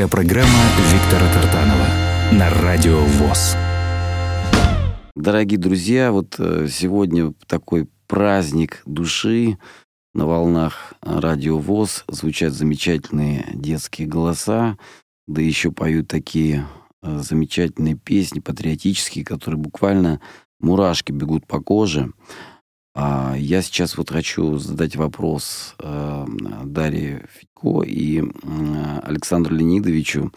Авторская 0.00 0.08
программа 0.08 0.62
Виктора 0.92 1.26
Тартанова 1.34 1.86
на 2.32 2.48
Радио 2.62 3.00
ВОЗ. 3.04 3.56
Дорогие 5.14 5.58
друзья, 5.58 6.10
вот 6.10 6.36
э, 6.38 6.68
сегодня 6.70 7.34
такой 7.46 7.86
праздник 8.06 8.82
души 8.86 9.58
на 10.14 10.26
волнах 10.26 10.94
радио 11.02 11.58
ВОЗ. 11.58 12.04
Звучат 12.08 12.54
замечательные 12.54 13.46
детские 13.52 14.08
голоса, 14.08 14.78
да 15.26 15.42
еще 15.42 15.70
поют 15.70 16.08
такие 16.08 16.66
э, 17.02 17.18
замечательные 17.18 17.94
песни, 17.94 18.40
патриотические, 18.40 19.24
которые 19.24 19.60
буквально 19.60 20.20
мурашки 20.60 21.12
бегут 21.12 21.46
по 21.46 21.60
коже. 21.60 22.10
А 22.94 23.34
я 23.36 23.62
сейчас 23.62 23.96
вот 23.96 24.10
хочу 24.10 24.58
задать 24.58 24.96
вопрос 24.96 25.74
э, 25.78 26.26
Дарье 26.64 27.26
Федько 27.32 27.82
и 27.82 28.22
Александру 29.02 29.54
Леонидовичу. 29.54 30.32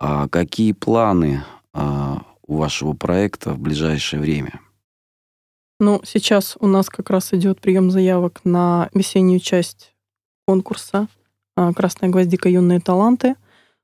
А 0.00 0.28
какие 0.28 0.72
планы 0.72 1.42
а, 1.72 2.22
у 2.46 2.56
вашего 2.56 2.92
проекта 2.92 3.52
в 3.52 3.58
ближайшее 3.58 4.20
время? 4.20 4.60
Ну, 5.80 6.00
сейчас 6.04 6.56
у 6.60 6.66
нас 6.66 6.88
как 6.88 7.10
раз 7.10 7.32
идет 7.32 7.60
прием 7.60 7.90
заявок 7.90 8.40
на 8.44 8.90
весеннюю 8.94 9.40
часть 9.40 9.94
конкурса 10.46 11.08
а, 11.56 11.72
«Красная 11.72 12.10
гвоздика. 12.10 12.48
Юные 12.48 12.80
таланты». 12.80 13.34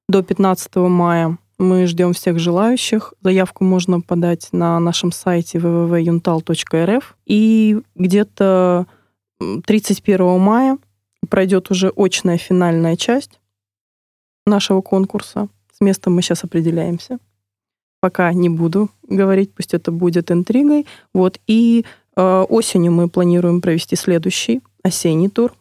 До 0.08 0.22
15 0.22 0.76
мая 0.76 1.38
мы 1.58 1.86
ждем 1.86 2.12
всех 2.12 2.38
желающих. 2.38 3.14
Заявку 3.22 3.64
можно 3.64 4.00
подать 4.00 4.48
на 4.52 4.78
нашем 4.80 5.12
сайте 5.12 5.58
www.yuntal.rf. 5.58 7.04
И 7.26 7.80
где-то 7.94 8.86
м, 9.40 9.62
31 9.62 10.38
мая 10.38 10.78
пройдет 11.28 11.70
уже 11.70 11.92
очная 11.96 12.38
финальная 12.38 12.96
часть 12.96 13.40
нашего 14.46 14.80
конкурса. 14.80 15.48
С 15.72 15.80
местом 15.80 16.14
мы 16.14 16.22
сейчас 16.22 16.44
определяемся. 16.44 17.18
Пока 18.00 18.32
не 18.32 18.48
буду 18.48 18.90
говорить, 19.08 19.54
пусть 19.54 19.74
это 19.74 19.90
будет 19.90 20.30
интригой. 20.30 20.86
Вот. 21.12 21.40
И 21.46 21.84
э, 22.16 22.44
осенью 22.48 22.92
мы 22.92 23.08
планируем 23.08 23.60
провести 23.60 23.96
следующий 23.96 24.60
осенний 24.82 25.28
тур 25.28 25.54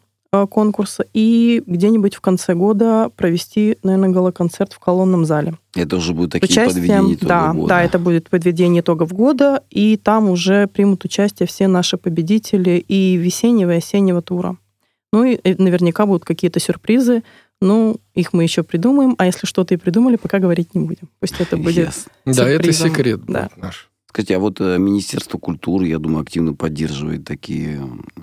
конкурса 0.46 1.04
и 1.14 1.62
где-нибудь 1.66 2.14
в 2.14 2.20
конце 2.20 2.54
года 2.54 3.10
провести, 3.16 3.78
наверное, 3.82 4.10
галоконцерт 4.10 4.72
в 4.72 4.78
колонном 4.78 5.24
зале. 5.24 5.54
Это 5.74 5.96
уже 5.96 6.12
будут 6.12 6.30
С 6.34 6.40
такие 6.40 6.66
подведения 6.66 7.14
итогов 7.14 7.28
да, 7.28 7.52
года. 7.52 7.68
да, 7.68 7.82
это 7.82 7.98
будет 7.98 8.30
подведение 8.30 8.80
итогов 8.80 9.12
года, 9.12 9.62
и 9.70 9.96
там 9.96 10.28
уже 10.28 10.66
примут 10.66 11.04
участие 11.04 11.46
все 11.46 11.68
наши 11.68 11.96
победители 11.96 12.84
и 12.86 13.16
весеннего, 13.16 13.72
и 13.74 13.78
осеннего 13.78 14.22
тура. 14.22 14.56
Ну 15.12 15.24
и 15.24 15.38
э, 15.42 15.54
наверняка 15.58 16.06
будут 16.06 16.24
какие-то 16.24 16.60
сюрпризы, 16.60 17.22
ну, 17.60 17.96
их 18.14 18.32
мы 18.32 18.42
еще 18.42 18.62
придумаем, 18.62 19.14
а 19.16 19.26
если 19.26 19.46
что-то 19.46 19.74
и 19.74 19.76
придумали, 19.76 20.16
пока 20.16 20.38
говорить 20.38 20.74
не 20.74 20.84
будем. 20.84 21.08
Пусть 21.20 21.40
это 21.40 21.56
будет 21.56 21.86
Ясно. 21.86 22.12
Да, 22.26 22.48
это 22.48 22.72
секрет 22.72 23.20
Да. 23.26 23.44
будет 23.44 23.56
наш. 23.56 23.90
Скажите, 24.08 24.36
а 24.36 24.38
вот 24.38 24.60
э, 24.60 24.78
Министерство 24.78 25.38
культуры, 25.38 25.86
я 25.86 25.98
думаю, 25.98 26.22
активно 26.22 26.52
поддерживает 26.54 27.24
такие 27.24 27.80
э, 28.16 28.20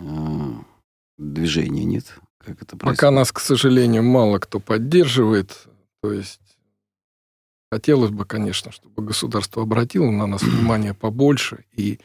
движения, 1.21 1.83
нет? 1.83 2.13
Как 2.37 2.61
это 2.61 2.75
Пока 2.77 3.11
нас, 3.11 3.31
к 3.31 3.39
сожалению, 3.39 4.03
мало 4.03 4.39
кто 4.39 4.59
поддерживает. 4.59 5.67
То 6.01 6.11
есть 6.11 6.41
хотелось 7.71 8.11
бы, 8.11 8.25
конечно, 8.25 8.71
чтобы 8.71 9.03
государство 9.03 9.63
обратило 9.63 10.09
на 10.09 10.27
нас 10.27 10.41
внимание 10.43 10.93
побольше. 10.93 11.65
И 11.73 11.99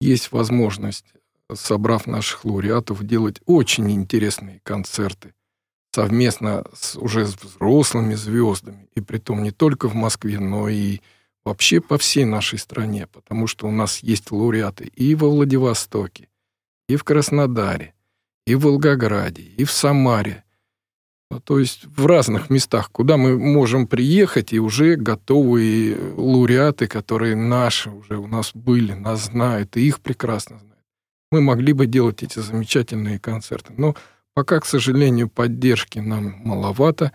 есть 0.00 0.32
возможность, 0.32 1.06
собрав 1.52 2.06
наших 2.06 2.44
лауреатов, 2.44 3.04
делать 3.04 3.40
очень 3.46 3.90
интересные 3.90 4.60
концерты 4.62 5.34
совместно 5.94 6.64
с 6.72 6.96
уже 6.96 7.26
с 7.26 7.36
взрослыми 7.36 8.14
звездами, 8.14 8.88
и 8.94 9.00
при 9.00 9.18
том 9.18 9.42
не 9.42 9.50
только 9.50 9.88
в 9.88 9.94
Москве, 9.94 10.38
но 10.38 10.68
и 10.68 11.00
вообще 11.44 11.80
по 11.80 11.98
всей 11.98 12.24
нашей 12.24 12.58
стране, 12.58 13.06
потому 13.06 13.46
что 13.46 13.66
у 13.66 13.70
нас 13.70 13.98
есть 13.98 14.30
лауреаты 14.30 14.84
и 14.84 15.14
во 15.14 15.28
Владивостоке, 15.28 16.28
и 16.88 16.96
в 16.96 17.04
Краснодаре, 17.04 17.94
и 18.46 18.54
в 18.54 18.60
Волгограде, 18.60 19.42
и 19.42 19.64
в 19.64 19.70
Самаре. 19.70 20.44
Ну, 21.30 21.40
то 21.40 21.58
есть 21.58 21.86
в 21.86 22.04
разных 22.06 22.50
местах, 22.50 22.90
куда 22.92 23.16
мы 23.16 23.38
можем 23.38 23.86
приехать, 23.86 24.52
и 24.52 24.60
уже 24.60 24.96
готовые 24.96 25.96
лауреаты, 26.14 26.86
которые 26.86 27.36
наши 27.36 27.88
уже 27.88 28.18
у 28.18 28.26
нас 28.26 28.50
были, 28.54 28.92
нас 28.92 29.26
знают, 29.26 29.76
и 29.76 29.86
их 29.86 30.00
прекрасно 30.00 30.58
знают. 30.58 30.84
Мы 31.30 31.40
могли 31.40 31.72
бы 31.72 31.86
делать 31.86 32.22
эти 32.22 32.38
замечательные 32.38 33.18
концерты. 33.18 33.72
Но 33.78 33.96
пока, 34.34 34.60
к 34.60 34.66
сожалению, 34.66 35.30
поддержки 35.30 35.98
нам 35.98 36.34
маловато. 36.44 37.12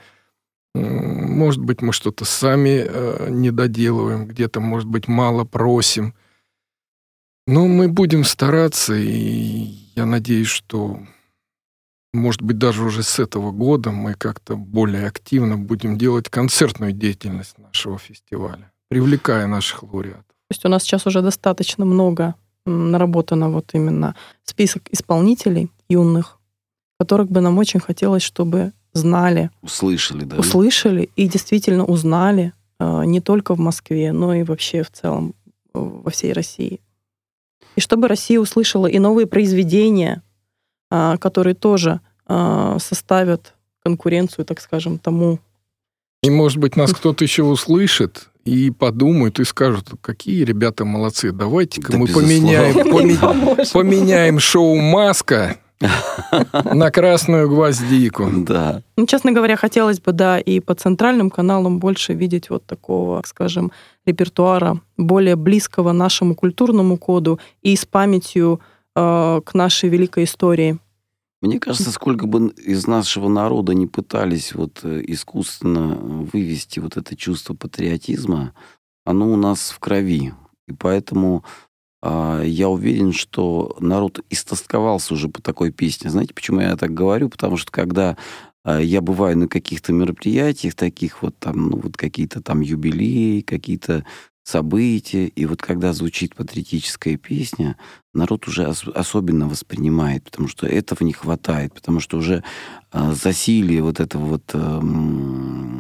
Может 0.74 1.62
быть, 1.62 1.84
мы 1.84 1.94
что-то 1.94 2.26
сами 2.26 2.86
э, 2.88 3.28
не 3.30 3.52
доделываем, 3.52 4.28
где-то, 4.28 4.60
может 4.60 4.88
быть, 4.88 5.08
мало 5.08 5.44
просим. 5.44 6.16
Но 7.46 7.68
мы 7.68 7.88
будем 7.88 8.24
стараться, 8.24 8.96
и 8.96 9.78
я 9.96 10.06
надеюсь, 10.06 10.48
что, 10.48 11.00
может 12.14 12.42
быть, 12.42 12.58
даже 12.58 12.84
уже 12.84 13.04
с 13.04 13.20
этого 13.20 13.52
года 13.52 13.92
мы 13.92 14.14
как-то 14.14 14.56
более 14.56 15.08
активно 15.08 15.58
будем 15.58 15.98
делать 15.98 16.30
концертную 16.30 16.92
деятельность 16.94 17.58
нашего 17.58 17.98
фестиваля, 17.98 18.72
привлекая 18.90 19.48
наших 19.48 19.84
лауреатов. 19.84 20.24
То 20.24 20.52
есть 20.52 20.66
у 20.66 20.70
нас 20.70 20.84
сейчас 20.84 21.06
уже 21.06 21.22
достаточно 21.22 21.86
много 21.86 22.36
наработано 22.66 23.50
вот 23.50 23.70
именно 23.74 24.16
список 24.44 24.84
исполнителей 24.92 25.70
юных, 25.90 26.40
которых 27.00 27.30
бы 27.30 27.42
нам 27.42 27.58
очень 27.58 27.80
хотелось, 27.80 28.24
чтобы 28.24 28.74
знали. 28.94 29.52
Услышали, 29.62 30.24
да? 30.24 30.38
Услышали 30.38 31.10
и 31.16 31.28
действительно 31.28 31.86
узнали 31.86 32.54
э, 32.80 33.04
не 33.06 33.22
только 33.22 33.56
в 33.56 33.60
Москве, 33.60 34.12
но 34.12 34.34
и 34.34 34.44
вообще 34.44 34.84
в 34.84 34.92
целом 34.92 35.34
э, 35.74 35.80
во 35.80 36.10
всей 36.10 36.34
России. 36.34 36.82
И 37.76 37.82
чтобы 37.82 38.08
Россия 38.08 38.40
услышала 38.40 38.88
и 38.88 39.00
новые 39.00 39.28
произведения, 39.28 40.24
которые 40.90 41.54
тоже 41.56 42.02
составят 42.28 43.54
конкуренцию, 43.84 44.46
так 44.46 44.60
скажем, 44.60 45.00
тому. 45.00 45.40
И, 46.24 46.30
может 46.30 46.58
быть, 46.58 46.76
нас 46.76 46.92
кто-то 46.94 47.24
еще 47.24 47.44
услышит 47.44 48.30
и 48.44 48.72
подумают 48.72 49.40
и 49.40 49.44
скажут, 49.44 49.90
какие 50.02 50.44
ребята 50.44 50.84
молодцы, 50.86 51.32
давайте-ка 51.32 51.92
да 51.92 51.98
мы 51.98 52.08
поменяем, 52.08 53.72
поменяем 53.72 54.40
шоу 54.40 54.76
«Маска» 54.76 55.58
На 56.74 56.92
красную 56.92 57.48
гвоздику. 57.48 58.30
Да. 58.32 58.82
Ну, 58.96 59.06
честно 59.06 59.32
говоря, 59.32 59.56
хотелось 59.56 60.00
бы, 60.00 60.12
да, 60.12 60.40
и 60.40 60.60
по 60.60 60.74
центральным 60.74 61.30
каналам 61.30 61.80
больше 61.80 62.14
видеть 62.14 62.50
вот 62.50 62.66
такого, 62.66 63.22
скажем, 63.26 63.72
репертуара, 64.06 64.82
более 64.98 65.36
близкого 65.36 65.92
нашему 65.92 66.36
культурному 66.36 66.98
коду 66.98 67.40
и 67.62 67.76
с 67.76 67.86
памятью 67.86 68.60
э, 68.98 69.42
к 69.46 69.54
нашей 69.54 69.90
великой 69.90 70.24
истории. 70.24 70.80
Мне 71.42 71.60
кажется, 71.60 71.92
сколько 71.92 72.26
бы 72.26 72.50
из 72.50 72.88
нашего 72.88 73.28
народа 73.28 73.74
не 73.74 73.86
пытались 73.86 74.56
вот 74.56 74.80
э, 74.84 75.04
искусственно 75.06 75.96
вывести 75.96 76.80
вот 76.80 76.98
это 76.98 77.16
чувство 77.16 77.54
патриотизма, 77.54 78.54
оно 79.06 79.32
у 79.32 79.36
нас 79.36 79.70
в 79.70 79.80
крови. 79.80 80.34
И 80.68 80.74
поэтому 80.74 81.46
а, 82.02 82.42
я 82.42 82.70
уверен, 82.70 83.14
что 83.14 83.76
народ 83.80 84.24
истосковался 84.30 85.14
уже 85.14 85.30
по 85.30 85.42
такой 85.42 85.72
песне. 85.72 86.10
Знаете, 86.10 86.34
почему 86.34 86.60
я 86.60 86.76
так 86.76 86.94
говорю? 86.94 87.30
Потому 87.30 87.58
что 87.58 87.72
когда 87.72 88.18
а, 88.64 88.80
я 88.80 89.02
бываю 89.02 89.38
на 89.38 89.48
каких-то 89.48 89.94
мероприятиях, 89.94 90.76
таких 90.76 91.22
вот 91.22 91.38
там, 91.40 91.70
ну 91.70 91.80
вот 91.80 91.98
какие-то 91.98 92.42
там 92.42 92.62
юбилеи, 92.62 93.42
какие-то 93.42 94.06
события, 94.44 95.28
и 95.28 95.46
вот 95.46 95.62
когда 95.62 95.94
звучит 95.94 96.36
патриотическая 96.36 97.18
песня, 97.18 97.76
народ 98.18 98.48
уже 98.48 98.68
ос- 98.68 98.88
особенно 98.94 99.48
воспринимает, 99.48 100.24
потому 100.24 100.48
что 100.48 100.68
этого 100.68 101.04
не 101.04 101.14
хватает, 101.14 101.74
потому 101.74 102.00
что 102.00 102.18
уже 102.18 102.44
э, 102.92 103.14
засилие 103.14 103.82
вот 103.82 104.00
этого 104.00 104.26
вот 104.26 104.44
э, 104.54 104.82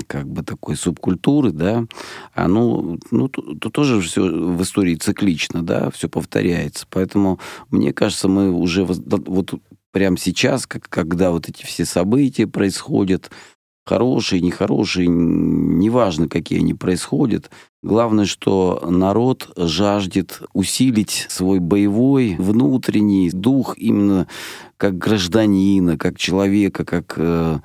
как 0.07 0.27
бы 0.27 0.43
такой 0.43 0.75
субкультуры, 0.75 1.51
да, 1.51 1.85
оно, 2.33 2.97
ну, 3.11 3.27
то, 3.27 3.41
то 3.55 3.69
тоже 3.69 3.99
все 4.01 4.21
в 4.21 4.61
истории 4.61 4.95
циклично, 4.95 5.63
да, 5.63 5.89
все 5.91 6.07
повторяется. 6.07 6.85
Поэтому, 6.89 7.39
мне 7.71 7.91
кажется, 7.93 8.27
мы 8.27 8.51
уже 8.51 8.85
вот 8.85 9.53
прямо 9.91 10.17
сейчас, 10.17 10.67
как, 10.67 10.87
когда 10.89 11.31
вот 11.31 11.49
эти 11.49 11.65
все 11.65 11.85
события 11.85 12.47
происходят, 12.47 13.31
хорошие, 13.87 14.41
нехорошие, 14.41 15.07
неважно, 15.07 16.27
какие 16.27 16.59
они 16.59 16.73
происходят. 16.73 17.49
Главное, 17.81 18.25
что 18.25 18.83
народ 18.89 19.49
жаждет 19.55 20.41
усилить 20.53 21.25
свой 21.29 21.59
боевой 21.59 22.35
внутренний 22.37 23.31
дух 23.31 23.77
именно 23.77 24.27
как 24.75 24.97
гражданина, 24.97 25.97
как 25.97 26.17
человека, 26.17 26.83
как 26.83 27.13
э, 27.15 27.59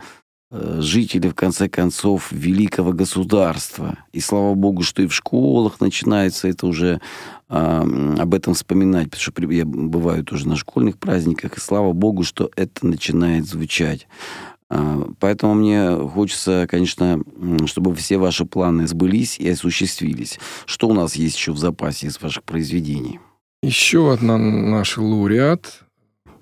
э, 0.53 0.79
жители, 0.81 1.29
в 1.29 1.35
конце 1.35 1.69
концов, 1.69 2.31
великого 2.31 2.93
государства. 2.93 3.99
И 4.13 4.21
слава 4.21 4.55
богу, 4.55 4.83
что 4.83 5.03
и 5.03 5.09
в 5.09 5.15
школах 5.15 5.81
начинается 5.81 6.47
это 6.47 6.69
уже 6.69 7.01
э, 7.49 8.15
об 8.19 8.35
этом 8.35 8.55
вспоминать, 8.55 9.11
потому 9.11 9.21
что 9.23 9.53
я 9.53 9.65
бываю 9.65 10.25
тоже 10.25 10.47
на 10.47 10.55
школьных 10.55 10.99
праздниках, 10.99 11.57
и 11.57 11.61
слава 11.61 11.93
богу, 11.93 12.23
что 12.23 12.49
это 12.55 12.87
начинает 12.87 13.47
звучать. 13.47 14.07
А, 14.75 15.07
поэтому 15.21 15.53
мне 15.53 15.95
хочется, 16.09 16.67
конечно, 16.69 17.23
чтобы 17.67 17.95
все 17.95 18.17
ваши 18.17 18.47
планы 18.47 18.87
сбылись 18.87 19.39
и 19.39 19.51
осуществились. 19.51 20.41
Что 20.65 20.89
у 20.89 20.95
нас 20.95 21.15
есть 21.15 21.37
еще 21.37 21.53
в 21.53 21.59
запасе 21.59 22.07
из 22.07 22.21
ваших 22.21 22.43
произведений? 22.45 23.21
Еще 23.63 24.11
одна 24.13 24.39
наша 24.39 25.03
лауреат, 25.03 25.85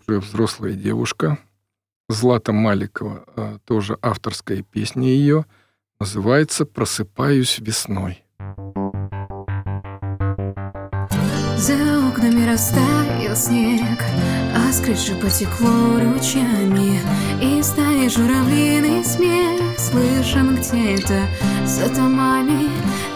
уже 0.06 0.20
взрослая 0.20 0.74
девушка, 0.74 1.38
Злата 2.08 2.52
Маликова, 2.52 3.24
а, 3.34 3.58
тоже 3.64 3.98
авторская 4.00 4.62
песня 4.62 5.08
ее, 5.08 5.44
называется 5.98 6.66
«Просыпаюсь 6.66 7.58
весной». 7.58 8.24
За 11.60 11.74
окнами 12.08 12.50
растаял 12.50 13.36
снег, 13.36 14.02
а 14.56 14.72
с 14.72 14.80
крыши 14.80 15.14
потекло 15.14 16.00
ручьями. 16.00 17.02
И 17.42 17.62
стаи 17.62 18.08
журавлиный 18.08 19.04
смех 19.04 19.60
слышен 19.76 20.56
где-то 20.56 21.26
за 21.66 21.90
домами. 21.94 22.70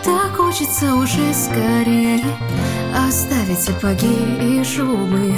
Так 0.04 0.36
хочется 0.36 0.94
уже 0.94 1.32
скорее 1.32 2.22
оставить 3.08 3.60
сапоги 3.60 4.14
и 4.42 4.62
шубы 4.62 5.32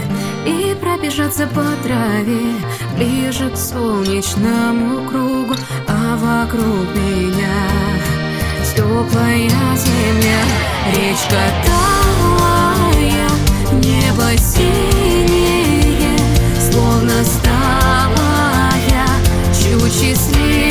И 0.45 0.75
пробежаться 0.81 1.47
по 1.47 1.65
траве 1.85 2.57
ближе 2.97 3.51
к 3.51 3.57
солнечному 3.57 5.09
кругу. 5.09 5.55
А 5.87 6.17
вокруг 6.17 6.93
меня 6.97 7.71
теплая 8.75 9.49
земля 9.77 10.43
Речка 10.93 11.41
талая, 11.65 11.95
небо 13.81 14.37
синее 14.37 16.16
Словно 16.70 17.24
стала 17.24 18.70
я 18.89 19.07
счастливее 19.89 20.66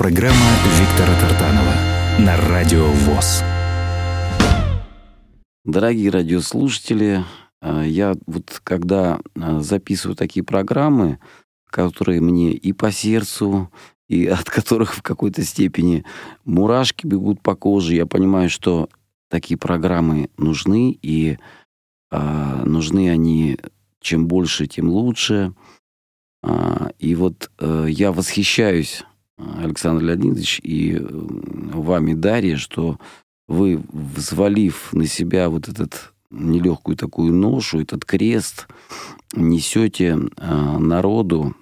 программа 0.00 0.46
Виктора 0.80 1.14
Тартанова 1.20 1.74
на 2.20 2.34
Радио 2.48 2.86
ВОЗ. 2.86 3.44
Дорогие 5.66 6.08
радиослушатели, 6.08 7.22
э, 7.60 7.84
я 7.86 8.14
вот 8.26 8.62
когда 8.64 9.20
э, 9.34 9.60
записываю 9.60 10.16
такие 10.16 10.42
программы, 10.42 11.18
которые 11.66 12.22
мне 12.22 12.52
и 12.52 12.72
по 12.72 12.90
сердцу, 12.90 13.70
и 14.08 14.24
от 14.40 14.44
которых 14.48 14.94
в 14.94 15.02
какой-то 15.02 15.42
степени 15.42 16.06
мурашки 16.46 17.06
бегут 17.06 17.42
по 17.42 17.54
коже, 17.54 17.94
я 17.94 18.06
понимаю, 18.06 18.48
что 18.48 18.88
такие 19.28 19.58
программы 19.58 20.30
нужны, 20.38 20.98
и 21.02 21.36
э, 22.10 22.62
нужны 22.64 23.10
они 23.10 23.58
чем 24.00 24.28
больше, 24.28 24.66
тем 24.66 24.88
лучше. 24.88 25.52
А, 26.42 26.90
И 26.98 27.14
вот 27.14 27.50
э, 27.58 27.88
я 27.90 28.12
восхищаюсь, 28.12 29.04
Александр 29.58 30.02
Леонидович, 30.04 30.60
и 30.62 30.96
э, 30.96 31.00
вами, 31.02 32.14
Дарья, 32.14 32.56
что 32.56 32.98
вы, 33.48 33.82
взвалив 33.92 34.92
на 34.92 35.06
себя 35.06 35.48
вот 35.48 35.68
этот 35.68 36.12
нелегкую 36.30 36.96
такую 36.96 37.32
ношу, 37.32 37.80
этот 37.80 38.04
крест, 38.04 38.68
несете 39.34 40.18
э, 40.36 40.78
народу 40.78 41.56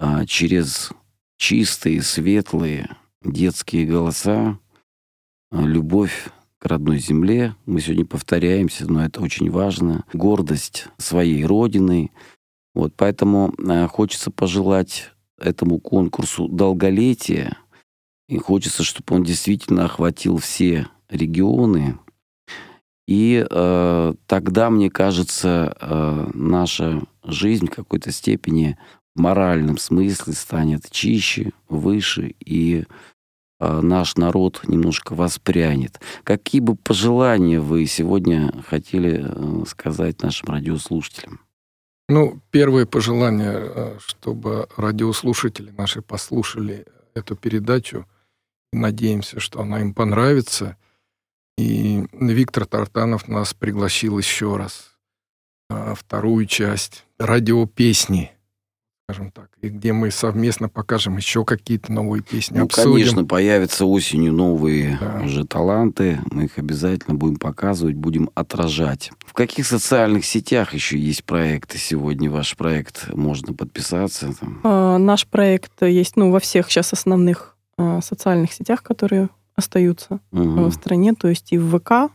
э, 0.00 0.26
через 0.26 0.90
чистые, 1.38 2.02
светлые 2.02 2.96
детские 3.22 3.86
голоса 3.86 4.58
любовь 5.50 6.28
к 6.58 6.66
родной 6.66 6.98
земле. 6.98 7.54
Мы 7.64 7.80
сегодня 7.80 8.04
повторяемся, 8.04 8.90
но 8.90 9.04
это 9.04 9.22
очень 9.22 9.50
важно. 9.50 10.04
Гордость 10.12 10.88
своей 10.98 11.44
родины. 11.44 12.10
Вот 12.74 12.94
поэтому 12.96 13.54
хочется 13.88 14.30
пожелать 14.30 15.13
этому 15.38 15.78
конкурсу 15.78 16.48
долголетия. 16.48 17.58
И 18.28 18.38
хочется, 18.38 18.82
чтобы 18.82 19.16
он 19.16 19.22
действительно 19.22 19.84
охватил 19.84 20.38
все 20.38 20.88
регионы. 21.08 21.98
И 23.06 23.46
э, 23.48 24.14
тогда, 24.26 24.70
мне 24.70 24.90
кажется, 24.90 25.76
э, 25.78 26.30
наша 26.32 27.02
жизнь 27.22 27.66
в 27.66 27.70
какой-то 27.70 28.10
степени 28.12 28.78
в 29.14 29.20
моральном 29.20 29.76
смысле 29.78 30.32
станет 30.32 30.90
чище, 30.90 31.52
выше, 31.68 32.34
и 32.40 32.84
э, 33.60 33.80
наш 33.82 34.16
народ 34.16 34.62
немножко 34.66 35.14
воспрянет. 35.14 36.00
Какие 36.24 36.62
бы 36.62 36.76
пожелания 36.76 37.60
вы 37.60 37.84
сегодня 37.86 38.52
хотели 38.66 39.22
э, 39.22 39.64
сказать 39.66 40.22
нашим 40.22 40.48
радиослушателям? 40.48 41.43
Ну, 42.08 42.40
первое 42.50 42.84
пожелание, 42.84 43.54
э, 43.54 43.98
чтобы 43.98 44.68
радиослушатели 44.76 45.70
наши 45.70 46.02
послушали 46.02 46.86
эту 47.14 47.34
передачу. 47.34 48.06
Надеемся, 48.72 49.40
что 49.40 49.60
она 49.60 49.80
им 49.80 49.94
понравится. 49.94 50.76
И 51.56 52.04
Виктор 52.12 52.66
Тартанов 52.66 53.28
нас 53.28 53.54
пригласил 53.54 54.18
еще 54.18 54.56
раз 54.56 54.94
а, 55.70 55.94
вторую 55.94 56.46
часть 56.46 57.06
радиопесни, 57.18 58.32
скажем 59.06 59.30
так, 59.32 59.50
и 59.60 59.68
где 59.68 59.92
мы 59.92 60.10
совместно 60.10 60.70
покажем 60.70 61.18
еще 61.18 61.44
какие-то 61.44 61.92
новые 61.92 62.22
песни, 62.22 62.56
Ну, 62.56 62.64
обсудим. 62.64 62.92
конечно, 62.92 63.24
появятся 63.26 63.84
осенью 63.84 64.32
новые 64.32 64.96
Да. 64.98 65.20
уже 65.22 65.44
таланты. 65.44 66.20
Мы 66.30 66.44
их 66.44 66.56
обязательно 66.58 67.14
будем 67.14 67.36
показывать, 67.36 67.96
будем 67.96 68.30
отражать. 68.34 69.10
В 69.26 69.34
каких 69.34 69.66
социальных 69.66 70.24
сетях 70.24 70.72
еще 70.72 70.98
есть 70.98 71.24
проекты 71.24 71.76
сегодня? 71.76 72.30
Ваш 72.30 72.56
проект 72.56 73.12
можно 73.14 73.52
подписаться. 73.52 74.32
Там. 74.40 74.60
А, 74.64 74.96
Наш 74.96 75.26
проект 75.26 75.82
есть 75.82 76.16
ну, 76.16 76.30
во 76.30 76.40
всех 76.40 76.70
сейчас 76.70 76.92
основных 76.94 77.56
а, 77.76 78.00
социальных 78.00 78.52
сетях, 78.54 78.82
которые 78.82 79.28
остаются 79.54 80.20
Мгм. 80.30 80.64
в 80.68 80.72
стране, 80.72 81.12
то 81.12 81.28
есть 81.28 81.52
и 81.52 81.58
в 81.58 81.78
ВК, 81.78 82.10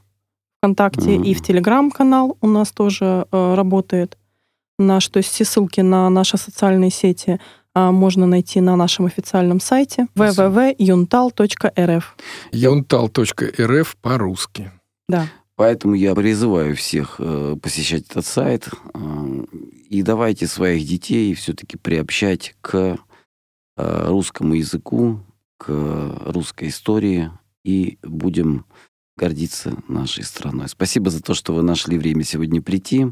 ВКонтакте, 0.59 1.11
Мгм. 1.17 1.23
и 1.23 1.33
в 1.35 1.41
Телеграм-канал 1.43 2.37
у 2.41 2.47
нас 2.47 2.71
тоже 2.71 3.27
э, 3.31 3.53
работает 3.55 4.17
наш, 4.79 5.07
то 5.07 5.17
есть 5.17 5.29
все 5.29 5.45
ссылки 5.45 5.81
на 5.81 6.09
наши 6.09 6.37
социальные 6.37 6.91
сети 6.91 7.39
а, 7.73 7.91
можно 7.91 8.25
найти 8.25 8.61
на 8.61 8.75
нашем 8.75 9.05
официальном 9.05 9.59
сайте 9.59 10.07
www.yuntal.rf. 10.15 12.03
Юнтал.рф 12.51 13.97
по-русски. 14.01 14.71
Да. 15.07 15.27
Поэтому 15.55 15.93
я 15.93 16.15
призываю 16.15 16.75
всех 16.75 17.15
э, 17.19 17.57
посещать 17.61 18.05
этот 18.09 18.25
сайт 18.25 18.69
э, 18.93 19.45
и 19.89 20.01
давайте 20.03 20.47
своих 20.47 20.87
детей 20.87 21.33
все-таки 21.33 21.75
приобщать 21.75 22.55
к 22.61 22.97
э, 23.75 24.07
русскому 24.07 24.53
языку, 24.53 25.19
к 25.57 25.67
русской 26.27 26.69
истории 26.69 27.29
и 27.65 27.99
будем 28.03 28.65
гордиться 29.17 29.75
нашей 29.89 30.23
страной. 30.23 30.69
Спасибо 30.69 31.09
за 31.09 31.21
то, 31.21 31.33
что 31.33 31.53
вы 31.53 31.61
нашли 31.61 31.97
время 31.97 32.23
сегодня 32.23 32.61
прийти. 32.61 33.07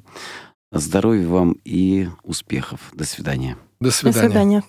Здоровья 0.72 1.28
вам 1.28 1.56
и 1.64 2.10
успехов. 2.24 2.80
До 2.94 3.06
свидания. 3.06 3.58
До 3.80 3.90
До 3.90 3.92
свидания. 3.96 4.28
свидания. 4.28 4.64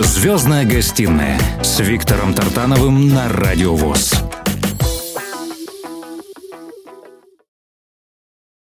Звездная 0.00 0.64
гостиная 0.64 1.38
с 1.62 1.78
Виктором 1.80 2.32
Тартановым 2.32 3.08
на 3.08 3.28
Радио 3.28 3.74
ВОЗ. 3.74 4.14